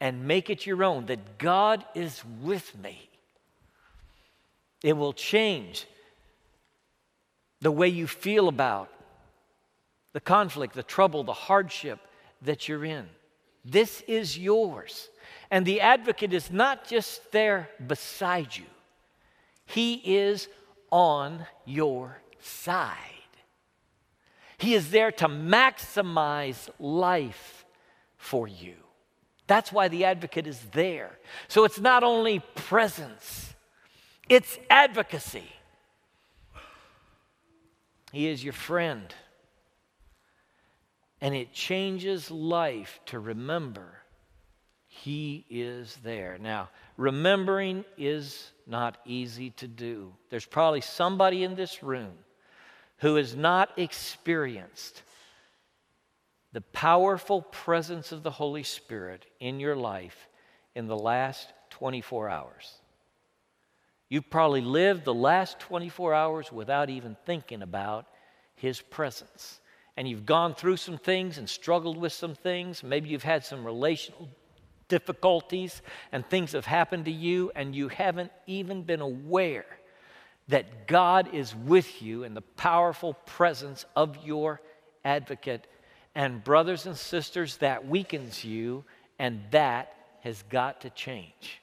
and 0.00 0.26
make 0.26 0.50
it 0.50 0.66
your 0.66 0.84
own, 0.84 1.06
that 1.06 1.38
God 1.38 1.84
is 1.94 2.22
with 2.42 2.76
me, 2.78 3.08
it 4.82 4.94
will 4.94 5.12
change 5.12 5.86
the 7.60 7.70
way 7.70 7.88
you 7.88 8.06
feel 8.06 8.48
about 8.48 8.90
the 10.12 10.20
conflict, 10.20 10.74
the 10.74 10.82
trouble, 10.82 11.24
the 11.24 11.32
hardship 11.32 11.98
that 12.42 12.68
you're 12.68 12.84
in. 12.84 13.06
This 13.64 14.02
is 14.02 14.38
yours. 14.38 15.08
And 15.50 15.64
the 15.64 15.80
advocate 15.80 16.32
is 16.32 16.50
not 16.50 16.86
just 16.86 17.32
there 17.32 17.70
beside 17.86 18.56
you, 18.56 18.66
he 19.66 19.94
is 20.04 20.48
on 20.90 21.46
your 21.64 22.18
side. 22.40 22.98
He 24.58 24.74
is 24.74 24.90
there 24.90 25.10
to 25.12 25.28
maximize 25.28 26.68
life 26.78 27.63
for 28.24 28.48
you. 28.48 28.74
That's 29.46 29.70
why 29.70 29.88
the 29.88 30.06
advocate 30.06 30.46
is 30.46 30.58
there. 30.72 31.18
So 31.48 31.64
it's 31.64 31.78
not 31.78 32.02
only 32.02 32.38
presence, 32.54 33.52
it's 34.30 34.58
advocacy. 34.70 35.44
He 38.12 38.28
is 38.28 38.42
your 38.42 38.54
friend. 38.54 39.14
And 41.20 41.34
it 41.34 41.52
changes 41.52 42.30
life 42.30 43.00
to 43.06 43.18
remember 43.18 44.02
He 44.86 45.44
is 45.50 45.98
there. 46.02 46.38
Now, 46.40 46.70
remembering 46.96 47.84
is 47.98 48.52
not 48.66 48.96
easy 49.04 49.50
to 49.50 49.68
do. 49.68 50.14
There's 50.30 50.46
probably 50.46 50.80
somebody 50.80 51.44
in 51.44 51.56
this 51.56 51.82
room 51.82 52.14
who 52.98 53.16
has 53.16 53.36
not 53.36 53.70
experienced 53.76 55.02
the 56.54 56.60
powerful 56.60 57.42
presence 57.42 58.12
of 58.12 58.22
the 58.22 58.30
Holy 58.30 58.62
Spirit 58.62 59.26
in 59.40 59.58
your 59.58 59.74
life 59.74 60.28
in 60.76 60.86
the 60.86 60.96
last 60.96 61.52
24 61.70 62.30
hours. 62.30 62.72
You've 64.08 64.30
probably 64.30 64.60
lived 64.60 65.04
the 65.04 65.12
last 65.12 65.58
24 65.58 66.14
hours 66.14 66.52
without 66.52 66.90
even 66.90 67.16
thinking 67.26 67.60
about 67.60 68.06
His 68.54 68.80
presence. 68.80 69.58
And 69.96 70.08
you've 70.08 70.26
gone 70.26 70.54
through 70.54 70.76
some 70.76 70.96
things 70.96 71.38
and 71.38 71.50
struggled 71.50 71.96
with 71.96 72.12
some 72.12 72.36
things. 72.36 72.84
Maybe 72.84 73.08
you've 73.08 73.24
had 73.24 73.44
some 73.44 73.66
relational 73.66 74.28
difficulties 74.86 75.82
and 76.12 76.24
things 76.24 76.52
have 76.52 76.66
happened 76.66 77.06
to 77.06 77.10
you, 77.10 77.50
and 77.56 77.74
you 77.74 77.88
haven't 77.88 78.30
even 78.46 78.84
been 78.84 79.00
aware 79.00 79.66
that 80.46 80.86
God 80.86 81.34
is 81.34 81.52
with 81.52 82.00
you 82.00 82.22
in 82.22 82.34
the 82.34 82.42
powerful 82.42 83.14
presence 83.26 83.84
of 83.96 84.24
your 84.24 84.60
advocate. 85.04 85.66
And, 86.14 86.44
brothers 86.44 86.86
and 86.86 86.96
sisters, 86.96 87.56
that 87.58 87.88
weakens 87.88 88.44
you, 88.44 88.84
and 89.18 89.40
that 89.50 89.94
has 90.20 90.42
got 90.48 90.82
to 90.82 90.90
change. 90.90 91.60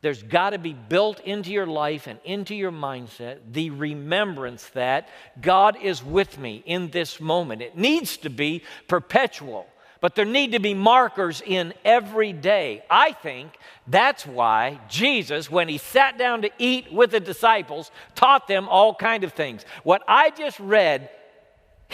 There's 0.00 0.22
got 0.22 0.50
to 0.50 0.58
be 0.58 0.74
built 0.74 1.20
into 1.20 1.50
your 1.50 1.66
life 1.66 2.06
and 2.06 2.18
into 2.24 2.54
your 2.54 2.70
mindset 2.70 3.38
the 3.52 3.70
remembrance 3.70 4.68
that 4.74 5.08
God 5.40 5.78
is 5.80 6.04
with 6.04 6.38
me 6.38 6.62
in 6.66 6.90
this 6.90 7.20
moment. 7.20 7.62
It 7.62 7.76
needs 7.76 8.18
to 8.18 8.28
be 8.28 8.62
perpetual. 8.86 9.66
but 10.04 10.14
there 10.14 10.26
need 10.26 10.52
to 10.52 10.58
be 10.58 10.74
markers 10.74 11.40
in 11.40 11.72
every 11.82 12.34
day. 12.34 12.84
I 12.90 13.12
think 13.12 13.56
that's 13.86 14.26
why 14.26 14.78
Jesus, 14.86 15.50
when 15.50 15.66
he 15.66 15.78
sat 15.78 16.18
down 16.18 16.42
to 16.42 16.50
eat 16.58 16.92
with 16.92 17.12
the 17.12 17.20
disciples, 17.20 17.90
taught 18.14 18.46
them 18.46 18.68
all 18.68 18.94
kind 18.94 19.24
of 19.24 19.32
things. 19.32 19.64
What 19.82 20.02
I 20.06 20.28
just 20.28 20.60
read, 20.60 21.08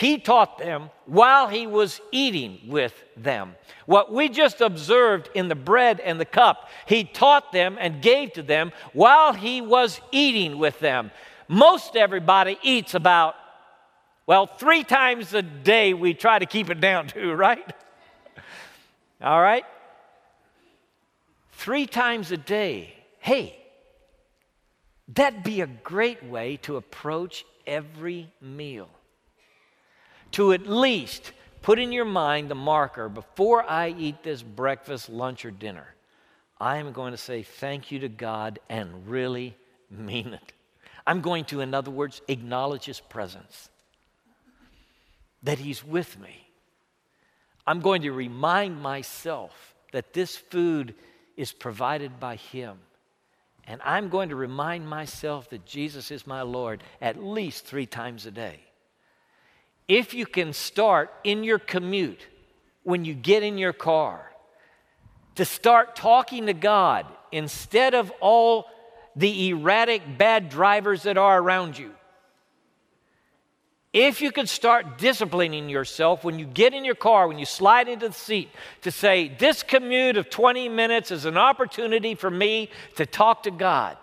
he 0.00 0.16
taught 0.16 0.56
them 0.56 0.88
while 1.04 1.46
he 1.46 1.66
was 1.66 2.00
eating 2.10 2.58
with 2.68 2.94
them. 3.18 3.54
What 3.84 4.10
we 4.10 4.30
just 4.30 4.62
observed 4.62 5.28
in 5.34 5.48
the 5.48 5.54
bread 5.54 6.00
and 6.00 6.18
the 6.18 6.24
cup, 6.24 6.70
he 6.86 7.04
taught 7.04 7.52
them 7.52 7.76
and 7.78 8.00
gave 8.00 8.32
to 8.32 8.42
them 8.42 8.72
while 8.94 9.34
he 9.34 9.60
was 9.60 10.00
eating 10.10 10.58
with 10.58 10.78
them. 10.80 11.10
Most 11.48 11.96
everybody 11.96 12.58
eats 12.62 12.94
about, 12.94 13.34
well, 14.26 14.46
three 14.46 14.84
times 14.84 15.34
a 15.34 15.42
day 15.42 15.92
we 15.92 16.14
try 16.14 16.38
to 16.38 16.46
keep 16.46 16.70
it 16.70 16.80
down 16.80 17.08
to, 17.08 17.34
right? 17.34 17.70
All 19.20 19.42
right? 19.42 19.66
Three 21.52 21.86
times 21.86 22.32
a 22.32 22.38
day. 22.38 22.94
Hey, 23.18 23.54
that'd 25.08 25.42
be 25.42 25.60
a 25.60 25.66
great 25.66 26.24
way 26.24 26.56
to 26.62 26.78
approach 26.78 27.44
every 27.66 28.32
meal. 28.40 28.88
To 30.32 30.52
at 30.52 30.66
least 30.66 31.32
put 31.62 31.78
in 31.78 31.92
your 31.92 32.04
mind 32.04 32.50
the 32.50 32.54
marker 32.54 33.08
before 33.08 33.68
I 33.68 33.94
eat 33.96 34.22
this 34.22 34.42
breakfast, 34.42 35.08
lunch, 35.08 35.44
or 35.44 35.50
dinner, 35.50 35.94
I 36.60 36.76
am 36.76 36.92
going 36.92 37.12
to 37.12 37.18
say 37.18 37.42
thank 37.42 37.90
you 37.90 38.00
to 38.00 38.08
God 38.08 38.58
and 38.68 39.08
really 39.08 39.56
mean 39.90 40.34
it. 40.34 40.52
I'm 41.06 41.20
going 41.20 41.44
to, 41.46 41.60
in 41.60 41.74
other 41.74 41.90
words, 41.90 42.20
acknowledge 42.28 42.84
His 42.84 43.00
presence, 43.00 43.70
that 45.42 45.58
He's 45.58 45.84
with 45.84 46.18
me 46.20 46.46
I'm 47.70 47.80
going 47.80 48.02
to 48.02 48.10
remind 48.10 48.82
myself 48.82 49.76
that 49.92 50.12
this 50.12 50.36
food 50.36 50.94
is 51.36 51.52
provided 51.52 52.18
by 52.18 52.34
Him. 52.34 52.78
And 53.64 53.80
I'm 53.84 54.08
going 54.08 54.30
to 54.30 54.36
remind 54.36 54.88
myself 54.88 55.50
that 55.50 55.66
Jesus 55.66 56.10
is 56.10 56.26
my 56.26 56.42
Lord 56.42 56.82
at 57.00 57.22
least 57.22 57.64
three 57.64 57.86
times 57.86 58.26
a 58.26 58.32
day. 58.32 58.58
If 59.90 60.14
you 60.14 60.24
can 60.24 60.52
start 60.52 61.12
in 61.24 61.42
your 61.42 61.58
commute, 61.58 62.24
when 62.84 63.04
you 63.04 63.12
get 63.12 63.42
in 63.42 63.58
your 63.58 63.72
car, 63.72 64.30
to 65.34 65.44
start 65.44 65.96
talking 65.96 66.46
to 66.46 66.52
God 66.52 67.06
instead 67.32 67.94
of 67.94 68.12
all 68.20 68.66
the 69.16 69.48
erratic 69.48 70.02
bad 70.16 70.48
drivers 70.48 71.02
that 71.02 71.18
are 71.18 71.42
around 71.42 71.76
you. 71.76 71.90
If 73.92 74.22
you 74.22 74.30
could 74.30 74.48
start 74.48 74.96
disciplining 74.96 75.68
yourself 75.68 76.22
when 76.22 76.38
you 76.38 76.46
get 76.46 76.72
in 76.72 76.84
your 76.84 76.94
car, 76.94 77.26
when 77.26 77.40
you 77.40 77.44
slide 77.44 77.88
into 77.88 78.06
the 78.06 78.14
seat, 78.14 78.48
to 78.82 78.92
say, 78.92 79.34
This 79.40 79.64
commute 79.64 80.16
of 80.16 80.30
20 80.30 80.68
minutes 80.68 81.10
is 81.10 81.24
an 81.24 81.36
opportunity 81.36 82.14
for 82.14 82.30
me 82.30 82.70
to 82.94 83.06
talk 83.06 83.42
to 83.42 83.50
God. 83.50 83.96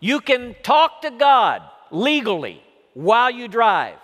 You 0.00 0.20
can 0.20 0.56
talk 0.62 1.02
to 1.02 1.10
God 1.10 1.60
legally 1.90 2.62
while 2.94 3.30
you 3.30 3.46
drive. 3.46 3.98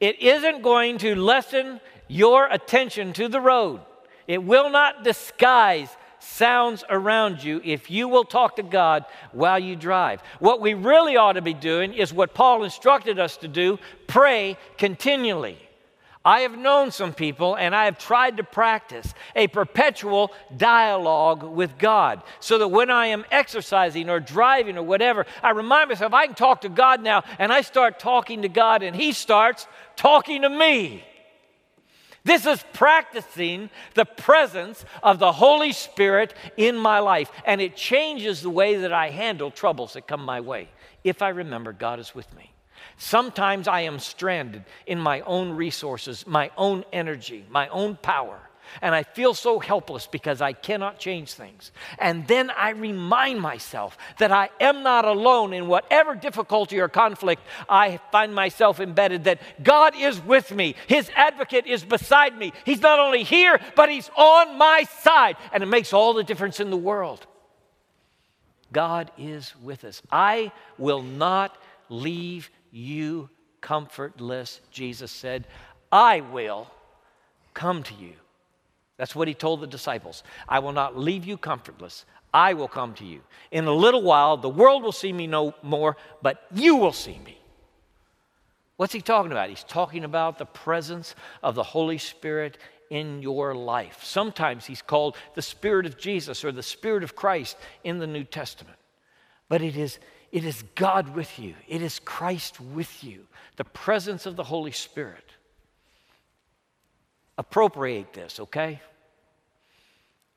It 0.00 0.20
isn't 0.20 0.62
going 0.62 0.98
to 0.98 1.14
lessen 1.14 1.80
your 2.06 2.46
attention 2.46 3.12
to 3.14 3.28
the 3.28 3.40
road, 3.40 3.80
it 4.26 4.42
will 4.42 4.70
not 4.70 5.04
disguise 5.04 5.94
sounds 6.20 6.84
around 6.90 7.42
you 7.42 7.60
if 7.64 7.90
you 7.90 8.08
will 8.08 8.24
talk 8.24 8.56
to 8.56 8.62
God 8.62 9.04
while 9.32 9.58
you 9.58 9.76
drive. 9.76 10.20
What 10.40 10.60
we 10.60 10.74
really 10.74 11.16
ought 11.16 11.34
to 11.34 11.42
be 11.42 11.54
doing 11.54 11.94
is 11.94 12.12
what 12.12 12.34
Paul 12.34 12.64
instructed 12.64 13.18
us 13.18 13.36
to 13.38 13.48
do 13.48 13.78
pray 14.06 14.56
continually. 14.76 15.58
I 16.28 16.40
have 16.40 16.58
known 16.58 16.90
some 16.90 17.14
people 17.14 17.54
and 17.54 17.74
I 17.74 17.86
have 17.86 17.96
tried 17.96 18.36
to 18.36 18.44
practice 18.44 19.14
a 19.34 19.46
perpetual 19.46 20.30
dialogue 20.54 21.42
with 21.42 21.78
God 21.78 22.22
so 22.38 22.58
that 22.58 22.68
when 22.68 22.90
I 22.90 23.06
am 23.06 23.24
exercising 23.30 24.10
or 24.10 24.20
driving 24.20 24.76
or 24.76 24.82
whatever, 24.82 25.24
I 25.42 25.52
remind 25.52 25.88
myself 25.88 26.12
I 26.12 26.26
can 26.26 26.34
talk 26.34 26.60
to 26.60 26.68
God 26.68 27.02
now 27.02 27.24
and 27.38 27.50
I 27.50 27.62
start 27.62 27.98
talking 27.98 28.42
to 28.42 28.48
God 28.50 28.82
and 28.82 28.94
He 28.94 29.12
starts 29.12 29.66
talking 29.96 30.42
to 30.42 30.50
me. 30.50 31.02
This 32.24 32.44
is 32.44 32.62
practicing 32.74 33.70
the 33.94 34.04
presence 34.04 34.84
of 35.02 35.18
the 35.18 35.32
Holy 35.32 35.72
Spirit 35.72 36.34
in 36.58 36.76
my 36.76 36.98
life, 36.98 37.30
and 37.46 37.58
it 37.58 37.74
changes 37.74 38.42
the 38.42 38.50
way 38.50 38.76
that 38.76 38.92
I 38.92 39.08
handle 39.08 39.50
troubles 39.50 39.94
that 39.94 40.06
come 40.06 40.26
my 40.26 40.42
way 40.42 40.68
if 41.04 41.22
I 41.22 41.30
remember 41.30 41.72
God 41.72 41.98
is 41.98 42.14
with 42.14 42.30
me. 42.36 42.52
Sometimes 42.98 43.68
I 43.68 43.82
am 43.82 43.98
stranded 43.98 44.64
in 44.86 44.98
my 44.98 45.20
own 45.22 45.52
resources, 45.52 46.26
my 46.26 46.50
own 46.56 46.84
energy, 46.92 47.46
my 47.48 47.68
own 47.68 47.96
power 47.96 48.40
and 48.82 48.94
I 48.94 49.02
feel 49.02 49.34
so 49.34 49.58
helpless 49.58 50.06
because 50.06 50.40
I 50.40 50.52
cannot 50.52 50.98
change 50.98 51.32
things. 51.32 51.72
And 51.98 52.26
then 52.26 52.50
I 52.50 52.70
remind 52.70 53.40
myself 53.40 53.96
that 54.18 54.32
I 54.32 54.50
am 54.60 54.82
not 54.82 55.04
alone 55.04 55.52
in 55.52 55.66
whatever 55.66 56.14
difficulty 56.14 56.78
or 56.80 56.88
conflict 56.88 57.42
I 57.68 58.00
find 58.12 58.34
myself 58.34 58.80
embedded, 58.80 59.24
that 59.24 59.40
God 59.62 59.94
is 59.96 60.20
with 60.20 60.52
me. 60.52 60.74
His 60.86 61.10
advocate 61.14 61.66
is 61.66 61.84
beside 61.84 62.36
me. 62.36 62.52
He's 62.64 62.80
not 62.80 62.98
only 62.98 63.22
here, 63.22 63.60
but 63.74 63.88
He's 63.88 64.10
on 64.16 64.58
my 64.58 64.84
side. 65.00 65.36
And 65.52 65.62
it 65.62 65.66
makes 65.66 65.92
all 65.92 66.14
the 66.14 66.24
difference 66.24 66.60
in 66.60 66.70
the 66.70 66.76
world. 66.76 67.26
God 68.72 69.10
is 69.16 69.54
with 69.62 69.84
us. 69.84 70.02
I 70.12 70.52
will 70.76 71.02
not 71.02 71.56
leave 71.88 72.50
you 72.70 73.30
comfortless, 73.60 74.60
Jesus 74.70 75.10
said. 75.10 75.46
I 75.90 76.20
will 76.20 76.70
come 77.54 77.82
to 77.84 77.94
you. 77.94 78.12
That's 78.96 79.14
what 79.14 79.28
he 79.28 79.34
told 79.34 79.60
the 79.60 79.66
disciples. 79.66 80.22
I 80.48 80.58
will 80.58 80.72
not 80.72 80.98
leave 80.98 81.24
you 81.24 81.36
comfortless. 81.36 82.04
I 82.34 82.54
will 82.54 82.68
come 82.68 82.94
to 82.94 83.04
you. 83.04 83.20
In 83.50 83.66
a 83.66 83.72
little 83.72 84.02
while, 84.02 84.36
the 84.36 84.48
world 84.48 84.82
will 84.82 84.92
see 84.92 85.12
me 85.12 85.26
no 85.26 85.54
more, 85.62 85.96
but 86.20 86.46
you 86.52 86.76
will 86.76 86.92
see 86.92 87.18
me. 87.24 87.38
What's 88.76 88.92
he 88.92 89.00
talking 89.00 89.32
about? 89.32 89.48
He's 89.48 89.64
talking 89.64 90.04
about 90.04 90.38
the 90.38 90.46
presence 90.46 91.14
of 91.42 91.54
the 91.54 91.62
Holy 91.62 91.98
Spirit 91.98 92.58
in 92.90 93.22
your 93.22 93.54
life. 93.54 94.00
Sometimes 94.04 94.66
he's 94.66 94.82
called 94.82 95.16
the 95.34 95.42
Spirit 95.42 95.86
of 95.86 95.98
Jesus 95.98 96.44
or 96.44 96.52
the 96.52 96.62
Spirit 96.62 97.02
of 97.02 97.16
Christ 97.16 97.56
in 97.82 97.98
the 97.98 98.06
New 98.06 98.24
Testament. 98.24 98.78
But 99.48 99.62
it 99.62 99.76
is, 99.76 99.98
it 100.30 100.44
is 100.44 100.62
God 100.74 101.14
with 101.14 101.38
you, 101.38 101.54
it 101.66 101.82
is 101.82 101.98
Christ 101.98 102.60
with 102.60 103.02
you, 103.02 103.26
the 103.56 103.64
presence 103.64 104.26
of 104.26 104.36
the 104.36 104.44
Holy 104.44 104.72
Spirit. 104.72 105.24
Appropriate 107.38 108.12
this, 108.12 108.40
okay? 108.40 108.80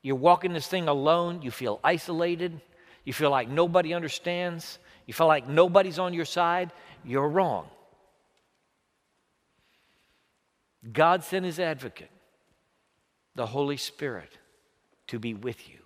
You're 0.02 0.16
walking 0.16 0.52
this 0.52 0.66
thing 0.66 0.88
alone, 0.88 1.42
you 1.42 1.50
feel 1.50 1.78
isolated, 1.84 2.60
you 3.04 3.12
feel 3.12 3.30
like 3.30 3.48
nobody 3.48 3.92
understands, 3.92 4.78
you 5.06 5.14
feel 5.14 5.26
like 5.26 5.48
nobody's 5.48 5.98
on 5.98 6.14
your 6.14 6.24
side, 6.24 6.72
you're 7.04 7.28
wrong. 7.28 7.68
God 10.90 11.22
sent 11.22 11.44
his 11.44 11.60
advocate, 11.60 12.10
the 13.34 13.46
Holy 13.46 13.76
Spirit, 13.76 14.38
to 15.08 15.18
be 15.18 15.34
with 15.34 15.68
you, 15.68 15.78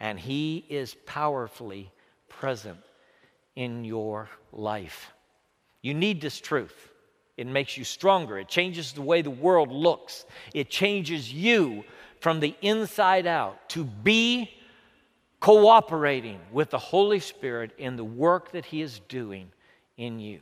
and 0.00 0.18
he 0.18 0.64
is 0.68 0.96
powerfully 1.06 1.92
present 2.28 2.78
in 3.56 3.84
your 3.84 4.28
life. 4.52 5.12
You 5.82 5.94
need 5.94 6.20
this 6.20 6.40
truth. 6.40 6.90
It 7.36 7.46
makes 7.46 7.76
you 7.76 7.84
stronger. 7.84 8.38
It 8.38 8.48
changes 8.48 8.92
the 8.92 9.02
way 9.02 9.22
the 9.22 9.30
world 9.30 9.70
looks. 9.70 10.24
It 10.54 10.70
changes 10.70 11.32
you 11.32 11.84
from 12.20 12.40
the 12.40 12.54
inside 12.62 13.26
out 13.26 13.68
to 13.70 13.84
be 13.84 14.50
cooperating 15.40 16.40
with 16.50 16.70
the 16.70 16.78
Holy 16.78 17.20
Spirit 17.20 17.72
in 17.76 17.96
the 17.96 18.04
work 18.04 18.52
that 18.52 18.64
He 18.64 18.80
is 18.80 19.00
doing 19.08 19.50
in 19.96 20.18
you. 20.18 20.40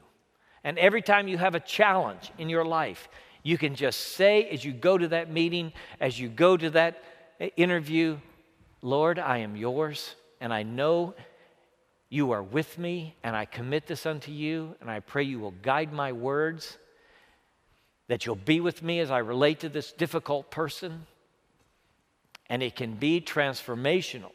And 0.62 0.78
every 0.78 1.02
time 1.02 1.28
you 1.28 1.36
have 1.36 1.54
a 1.54 1.60
challenge 1.60 2.32
in 2.38 2.48
your 2.48 2.64
life, 2.64 3.08
you 3.42 3.58
can 3.58 3.74
just 3.74 4.14
say 4.14 4.48
as 4.48 4.64
you 4.64 4.72
go 4.72 4.96
to 4.96 5.08
that 5.08 5.30
meeting, 5.30 5.72
as 6.00 6.18
you 6.18 6.28
go 6.28 6.56
to 6.56 6.70
that 6.70 7.02
interview, 7.56 8.18
Lord, 8.80 9.18
I 9.18 9.38
am 9.38 9.56
yours, 9.56 10.14
and 10.40 10.54
I 10.54 10.62
know 10.62 11.14
you 12.14 12.30
are 12.30 12.44
with 12.44 12.78
me, 12.78 13.16
and 13.24 13.34
I 13.34 13.44
commit 13.44 13.88
this 13.88 14.06
unto 14.06 14.30
you, 14.30 14.76
and 14.80 14.88
I 14.88 15.00
pray 15.00 15.24
you 15.24 15.40
will 15.40 15.54
guide 15.62 15.92
my 15.92 16.12
words 16.12 16.78
that 18.06 18.24
you'll 18.24 18.36
be 18.36 18.60
with 18.60 18.84
me 18.84 19.00
as 19.00 19.10
I 19.10 19.18
relate 19.18 19.60
to 19.60 19.68
this 19.68 19.90
difficult 19.90 20.48
person. 20.48 21.06
And 22.48 22.62
it 22.62 22.76
can 22.76 22.94
be 22.94 23.20
transformational 23.20 24.30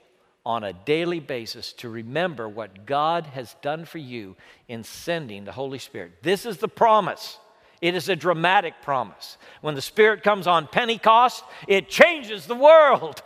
on 0.46 0.66
a 0.66 0.74
daily 0.74 1.22
basis 1.22 1.72
to 1.74 1.88
remember 1.88 2.50
what 2.50 2.86
God 2.86 3.28
has 3.28 3.56
done 3.62 3.86
for 3.86 4.00
you 4.00 4.36
in 4.68 4.84
sending 4.84 5.46
the 5.46 5.54
Holy 5.54 5.80
Spirit. 5.80 6.22
This 6.22 6.46
is 6.46 6.58
the 6.58 6.68
promise. 6.68 7.38
It 7.80 7.96
is 7.96 8.10
a 8.10 8.16
dramatic 8.16 8.74
promise. 8.82 9.38
When 9.62 9.76
the 9.76 9.82
Spirit 9.82 10.22
comes 10.22 10.48
on 10.48 10.68
Pentecost, 10.68 11.46
it 11.66 11.88
changes 11.88 12.46
the 12.46 12.56
world. 12.56 13.22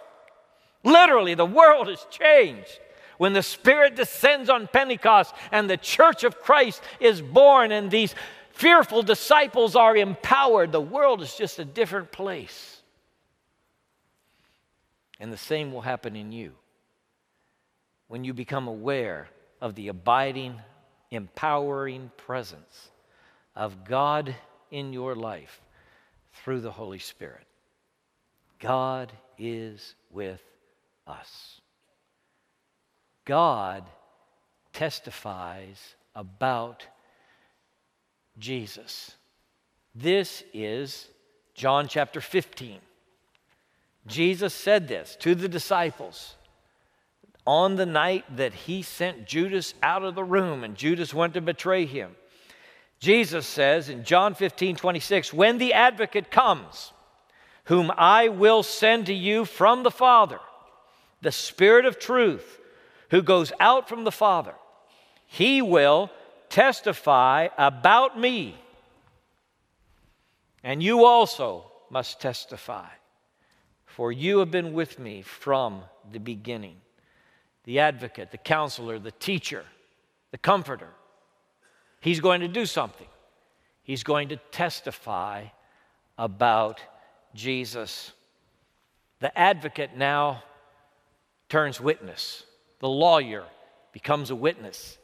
Literally, 0.83 1.33
the 1.33 1.43
world 1.43 1.89
is 1.89 2.05
changed. 2.11 2.79
When 3.17 3.34
the 3.34 3.43
Spirit 3.43 3.95
descends 3.95 4.49
on 4.49 4.67
Pentecost 4.67 5.34
and 5.52 5.69
the 5.69 5.78
church 5.78 6.23
of 6.23 6.39
Christ 6.39 6.82
is 6.99 7.21
born, 7.21 7.71
and 7.71 7.89
these 7.91 8.15
fearful 8.52 9.04
disciples 9.04 9.76
are 9.76 9.95
empowered. 9.95 10.71
The 10.71 10.82
world 10.82 11.21
is 11.21 11.36
just 11.36 11.60
a 11.60 11.65
different 11.65 12.12
place. 12.12 12.82
And 15.19 15.32
the 15.32 15.38
same 15.38 15.71
will 15.71 15.82
happen 15.82 16.15
in 16.15 16.32
you 16.32 16.54
when 18.08 18.23
you 18.23 18.34
become 18.34 18.67
aware 18.67 19.30
of 19.62 19.76
the 19.76 19.88
abiding, 19.88 20.60
empowering 21.12 22.12
presence 22.17 22.89
of 23.56 23.86
God 23.86 24.36
in 24.71 24.91
your 24.91 25.15
life 25.15 25.62
through 26.34 26.62
the 26.62 26.71
Holy 26.71 26.99
Spirit. 26.99 27.45
God 28.60 29.12
is 29.38 29.95
with 30.12 30.41
us. 31.08 31.62
God 33.25 33.83
testifies 34.73 35.95
about 36.15 36.86
Jesus. 38.38 39.15
This 39.95 40.43
is 40.53 41.07
John 41.53 41.88
chapter 41.88 42.19
15. 42.19 42.79
Jesus 44.07 44.53
said 44.53 44.88
this 44.88 45.15
to 45.21 45.36
the 45.36 45.47
disciples 45.47 46.36
on 47.45 47.75
the 47.75 47.86
night 47.86 48.25
that 48.36 48.53
he 48.53 48.81
sent 48.81 49.25
Judas 49.25 49.73
out 49.81 50.03
of 50.03 50.15
the 50.15 50.23
room 50.23 50.63
and 50.63 50.75
Judas 50.75 51.13
went 51.13 51.33
to 51.36 51.41
betray 51.41 51.86
him. 51.86 52.15
Jesus 52.99 53.45
says 53.45 53.89
in 53.89 54.03
John 54.03 54.33
15, 54.33 54.75
26, 54.77 55.33
when 55.33 55.57
the 55.57 55.73
advocate 55.73 56.31
comes, 56.31 56.93
whom 57.65 57.91
I 57.97 58.29
will 58.29 58.63
send 58.63 59.05
to 59.05 59.13
you 59.13 59.45
from 59.45 59.83
the 59.83 59.91
Father, 59.91 60.39
the 61.21 61.31
Spirit 61.31 61.86
of 61.86 61.99
truth, 61.99 62.59
who 63.13 63.21
goes 63.21 63.54
out 63.60 63.88
from 63.88 64.06
the 64.06 64.12
Father, 64.12 64.56
he 65.28 65.62
will 65.62 66.10
testify 66.49 67.47
about 67.60 68.19
me. 68.19 68.58
And 70.63 70.82
you 70.82 71.06
also 71.06 71.71
must 71.91 72.19
testify, 72.19 72.88
for 73.86 74.12
you 74.12 74.39
have 74.39 74.49
been 74.49 74.73
with 74.73 74.97
me 74.97 75.21
from 75.21 75.84
the 76.12 76.17
beginning. 76.17 76.78
The 77.65 77.78
advocate, 77.78 78.32
the 78.32 78.39
counselor, 78.39 78.97
the 78.97 79.12
teacher, 79.12 79.63
the 80.32 80.39
comforter 80.39 80.89
He's 82.02 82.19
going 82.19 82.41
to 82.41 82.49
do 82.49 82.65
something. 82.65 83.08
He's 83.84 84.04
going 84.04 84.30
to 84.30 84.38
testify 84.52 85.45
about 86.17 86.82
Jesus. 87.36 88.12
The 89.19 89.38
advocate 89.38 89.95
now 89.95 90.43
turns 91.47 91.80
witness. 91.80 92.43
The 92.84 92.89
lawyer 92.89 93.46
becomes 93.93 94.30
a 94.30 94.36
witness. 94.36 94.98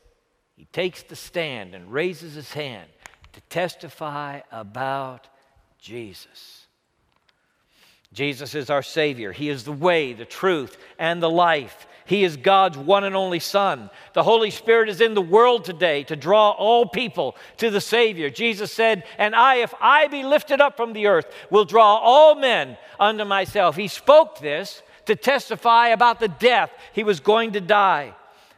He 0.58 0.66
takes 0.66 1.02
the 1.02 1.16
stand 1.16 1.74
and 1.74 1.94
raises 1.94 2.34
his 2.34 2.52
hand 2.52 2.90
to 3.32 3.40
testify 3.48 4.42
about 4.52 5.30
Jesus. 5.80 6.66
Jesus 8.12 8.54
is 8.54 8.70
our 8.70 8.84
Savior. 8.84 9.32
He 9.32 9.48
is 9.48 9.64
the 9.64 9.72
way, 9.72 10.12
the 10.12 10.26
truth, 10.26 10.78
and 10.98 11.24
the 11.24 11.30
life. 11.30 11.88
He 12.04 12.26
is 12.26 12.36
God's 12.36 12.78
one 12.78 13.06
and 13.06 13.16
only 13.16 13.40
Son. 13.40 13.90
The 14.12 14.24
Holy 14.24 14.52
Spirit 14.52 14.90
is 14.90 15.00
in 15.00 15.14
the 15.14 15.22
world 15.22 15.64
today 15.64 16.04
to 16.04 16.18
draw 16.18 16.50
all 16.50 16.86
people 16.86 17.38
to 17.60 17.70
the 17.70 17.80
Savior. 17.80 18.30
Jesus 18.30 18.74
said, 18.74 19.06
And 19.18 19.34
I, 19.34 19.60
if 19.60 19.74
I 19.80 20.10
be 20.10 20.24
lifted 20.24 20.60
up 20.60 20.76
from 20.76 20.92
the 20.92 21.08
earth, 21.08 21.34
will 21.50 21.64
draw 21.64 21.96
all 21.96 22.36
men 22.36 22.78
unto 23.00 23.24
myself. 23.24 23.78
He 23.78 23.88
spoke 23.88 24.40
this 24.40 24.82
to 25.10 25.16
testify 25.16 25.88
about 25.88 26.20
the 26.20 26.28
death 26.28 26.72
he 26.94 27.04
was 27.04 27.20
going 27.20 27.54
to 27.54 27.62
die. 27.62 28.14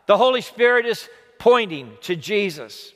The 0.05 0.17
Holy 0.17 0.41
Spirit 0.41 0.85
is 0.85 1.07
pointing 1.39 1.93
to 2.01 2.17
Jesus. 2.17 2.91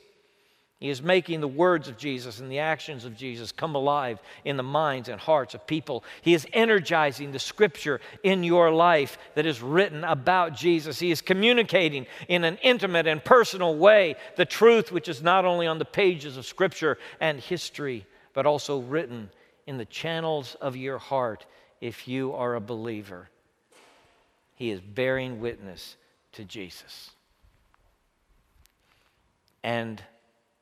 He 0.78 0.90
is 0.90 1.00
making 1.00 1.40
the 1.40 1.48
words 1.48 1.88
of 1.88 1.96
Jesus 1.96 2.38
and 2.38 2.52
the 2.52 2.58
actions 2.58 3.06
of 3.06 3.16
Jesus 3.16 3.52
come 3.52 3.74
alive 3.74 4.20
in 4.44 4.58
the 4.58 4.62
minds 4.62 5.08
and 5.08 5.18
hearts 5.18 5.54
of 5.54 5.66
people. 5.66 6.04
He 6.20 6.34
is 6.34 6.46
energizing 6.52 7.32
the 7.32 7.38
scripture 7.38 8.02
in 8.22 8.44
your 8.44 8.70
life 8.70 9.16
that 9.36 9.46
is 9.46 9.62
written 9.62 10.04
about 10.04 10.54
Jesus. 10.54 10.98
He 10.98 11.10
is 11.10 11.22
communicating 11.22 12.06
in 12.28 12.44
an 12.44 12.58
intimate 12.62 13.06
and 13.06 13.24
personal 13.24 13.74
way 13.74 14.16
the 14.36 14.44
truth 14.44 14.92
which 14.92 15.08
is 15.08 15.22
not 15.22 15.46
only 15.46 15.66
on 15.66 15.78
the 15.78 15.86
pages 15.86 16.36
of 16.36 16.44
scripture 16.44 16.98
and 17.20 17.40
history, 17.40 18.04
but 18.34 18.44
also 18.44 18.80
written 18.80 19.30
in 19.66 19.78
the 19.78 19.86
channels 19.86 20.56
of 20.60 20.76
your 20.76 20.98
heart 20.98 21.46
if 21.80 22.06
you 22.06 22.34
are 22.34 22.54
a 22.54 22.60
believer. 22.60 23.30
He 24.56 24.70
is 24.70 24.80
bearing 24.80 25.38
witness 25.38 25.96
to 26.32 26.44
Jesus. 26.44 27.10
And 29.62 30.02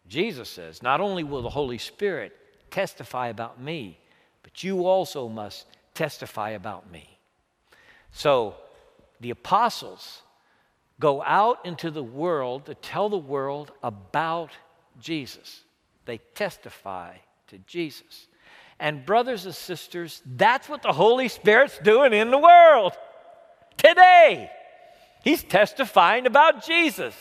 Jesus 0.08 0.50
says, 0.50 0.82
Not 0.82 1.00
only 1.00 1.24
will 1.24 1.42
the 1.42 1.50
Holy 1.50 1.78
Spirit 1.78 2.36
testify 2.70 3.28
about 3.28 3.60
me, 3.60 3.98
but 4.42 4.64
you 4.64 4.86
also 4.86 5.28
must 5.28 5.66
testify 5.94 6.50
about 6.50 6.90
me. 6.90 7.18
So 8.10 8.56
the 9.20 9.30
apostles 9.30 10.22
go 10.98 11.22
out 11.22 11.64
into 11.64 11.90
the 11.90 12.02
world 12.02 12.66
to 12.66 12.74
tell 12.74 13.08
the 13.08 13.16
world 13.16 13.70
about 13.82 14.50
Jesus. 15.00 15.62
They 16.04 16.18
testify 16.34 17.16
to 17.48 17.58
Jesus. 17.58 18.26
And, 18.80 19.06
brothers 19.06 19.44
and 19.46 19.54
sisters, 19.54 20.20
that's 20.26 20.68
what 20.68 20.82
the 20.82 20.92
Holy 20.92 21.28
Spirit's 21.28 21.78
doing 21.78 22.12
in 22.12 22.32
the 22.32 22.38
world 22.38 22.92
today. 23.76 24.50
He's 25.22 25.42
testifying 25.42 26.26
about 26.26 26.64
Jesus. 26.64 27.14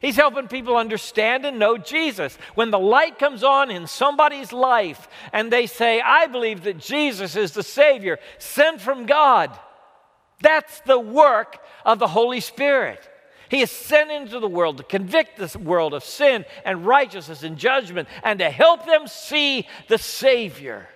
He's 0.00 0.16
helping 0.16 0.46
people 0.46 0.76
understand 0.76 1.44
and 1.44 1.58
know 1.58 1.76
Jesus. 1.76 2.38
When 2.54 2.70
the 2.70 2.78
light 2.78 3.18
comes 3.18 3.42
on 3.42 3.70
in 3.70 3.86
somebody's 3.86 4.52
life 4.52 5.08
and 5.32 5.52
they 5.52 5.66
say, 5.66 6.00
I 6.00 6.26
believe 6.26 6.64
that 6.64 6.78
Jesus 6.78 7.34
is 7.34 7.52
the 7.52 7.64
Savior 7.64 8.18
sent 8.38 8.80
from 8.80 9.06
God, 9.06 9.58
that's 10.40 10.80
the 10.82 11.00
work 11.00 11.58
of 11.84 11.98
the 11.98 12.06
Holy 12.06 12.40
Spirit. 12.40 13.08
He 13.48 13.62
is 13.62 13.70
sent 13.70 14.10
into 14.10 14.38
the 14.38 14.48
world 14.48 14.76
to 14.76 14.82
convict 14.84 15.36
this 15.38 15.56
world 15.56 15.94
of 15.94 16.04
sin 16.04 16.44
and 16.64 16.86
righteousness 16.86 17.42
and 17.42 17.56
judgment 17.56 18.08
and 18.22 18.38
to 18.38 18.50
help 18.50 18.86
them 18.86 19.08
see 19.08 19.66
the 19.88 19.98
Savior. 19.98 20.88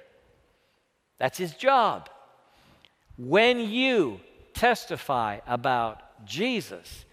That's 1.19 1.39
his 1.39 1.55
job. 1.55 2.09
When 3.17 3.59
you 3.59 4.21
testify 4.55 5.41
about 5.47 6.25
Jesus, 6.25 7.05